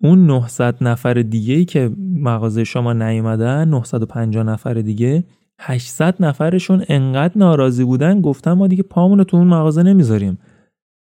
[0.00, 5.24] اون 900 نفر دیگه که مغازه شما نیومدن 950 نفر دیگه
[5.58, 10.38] 800 نفرشون انقدر ناراضی بودن گفتن ما دیگه پامون تو اون مغازه نمی‌ذاریم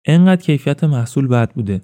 [0.06, 1.82] انقدر کیفیت محصول بد بوده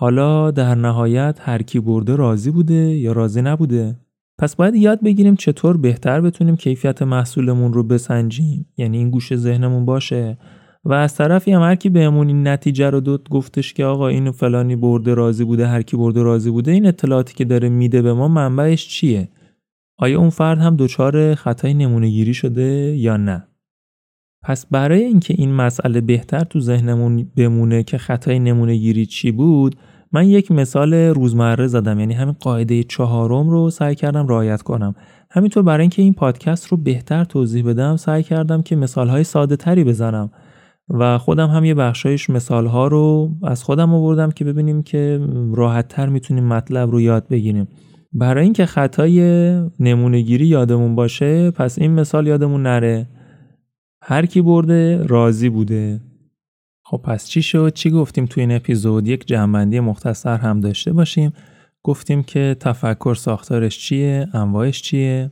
[0.00, 3.96] حالا در نهایت هر کی برده راضی بوده یا راضی نبوده؟
[4.38, 8.66] پس باید یاد بگیریم چطور بهتر بتونیم کیفیت محصولمون رو بسنجیم.
[8.76, 10.38] یعنی این گوشه ذهنمون باشه.
[10.84, 14.30] و از طرفی هم هر کی بهمون این نتیجه رو داد گفتش که آقا این
[14.30, 18.12] فلانی برده راضی بوده هر کی برده راضی بوده این اطلاعاتی که داره میده به
[18.12, 19.28] ما منبعش چیه؟
[19.98, 23.46] آیا اون فرد هم دچار خطای نمونه شده یا نه؟
[24.42, 29.76] پس برای اینکه این مسئله بهتر تو ذهنمون بمونه که خطای نمونه گیری چی بود
[30.12, 34.94] من یک مثال روزمره زدم یعنی همین قاعده چهارم رو سعی کردم رعایت کنم.
[35.30, 39.84] همینطور برای اینکه این پادکست رو بهتر توضیح بدم سعی کردم که مثالهای ساده تری
[39.84, 40.30] بزنم
[40.88, 45.20] و خودم هم یه بخشایش مثالها رو از خودم آوردم که ببینیم که
[45.54, 47.68] راحت تر می‌تونیم مطلب رو یاد بگیریم.
[48.12, 49.20] برای اینکه خطای
[49.80, 53.08] نمونهگیری یادمون باشه پس این مثال یادمون نره.
[54.02, 56.00] هر کی برده راضی بوده.
[56.90, 61.32] خب پس چی شد؟ چی گفتیم تو این اپیزود؟ یک جنبندی مختصر هم داشته باشیم.
[61.82, 65.30] گفتیم که تفکر ساختارش چیه؟ انواعش چیه؟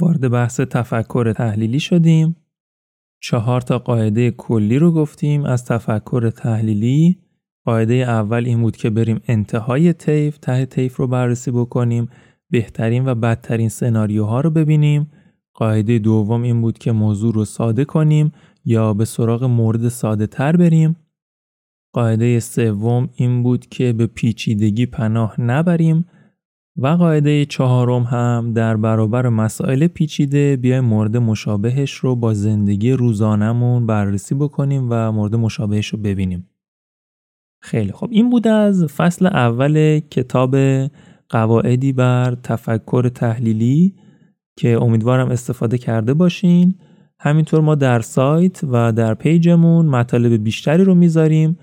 [0.00, 2.36] وارد بحث تفکر تحلیلی شدیم.
[3.22, 5.44] چهار تا قاعده کلی رو گفتیم.
[5.44, 7.18] از تفکر تحلیلی
[7.64, 12.08] قاعده اول این بود که بریم انتهای طیف ته طیف رو بررسی بکنیم
[12.50, 15.10] بهترین و بدترین سناریوها رو ببینیم.
[15.54, 18.32] قاعده دوم این بود که موضوع رو ساده کنیم.
[18.64, 20.96] یا به سراغ مورد ساده تر بریم
[21.94, 26.06] قاعده سوم این بود که به پیچیدگی پناه نبریم
[26.76, 33.86] و قاعده چهارم هم در برابر مسائل پیچیده بیایم مورد مشابهش رو با زندگی روزانمون
[33.86, 36.48] بررسی بکنیم و مورد مشابهش رو ببینیم.
[37.62, 40.56] خیلی خب این بود از فصل اول کتاب
[41.28, 43.94] قواعدی بر تفکر تحلیلی
[44.56, 46.74] که امیدوارم استفاده کرده باشین.
[47.24, 51.58] همینطور ما در سایت و در پیجمون مطالب بیشتری رو می‌ذاریم.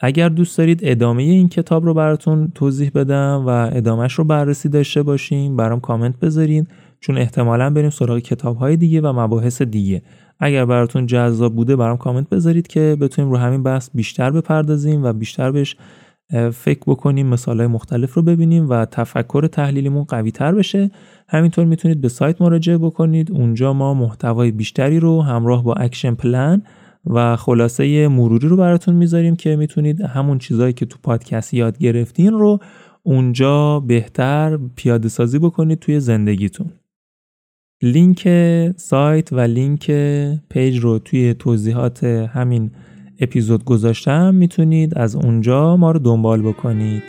[0.00, 5.02] اگر دوست دارید ادامه این کتاب رو براتون توضیح بدم و ادامهش رو بررسی داشته
[5.02, 6.66] باشیم برام کامنت بذارین
[7.00, 10.02] چون احتمالا بریم سراغ کتاب های دیگه و مباحث دیگه.
[10.40, 15.12] اگر براتون جذاب بوده برام کامنت بذارید که بتونیم رو همین بحث بیشتر بپردازیم و
[15.12, 15.76] بیشتر بهش
[16.52, 20.90] فکر بکنیم مثال های مختلف رو ببینیم و تفکر تحلیلیمون قوی تر بشه.
[21.28, 23.32] همینطور می‌تونید به سایت مراجعه بکنید.
[23.32, 26.62] اونجا ما محتوای بیشتری رو همراه با action plan
[27.06, 32.32] و خلاصه مروری رو براتون می‌ذاریم که می‌تونید همون چیزهایی که تو پادکست یاد گرفتین
[32.32, 32.58] رو
[33.02, 36.70] اونجا بهتر پیاده سازی بکنید توی زندگیتون.
[37.82, 38.28] لینک
[38.76, 39.90] سایت و لینک
[40.48, 42.70] page رو توی توضیحات همین
[43.20, 47.02] اپیزود گذاشتم می‌تونید از اونجا ما رو دنبال بکنید.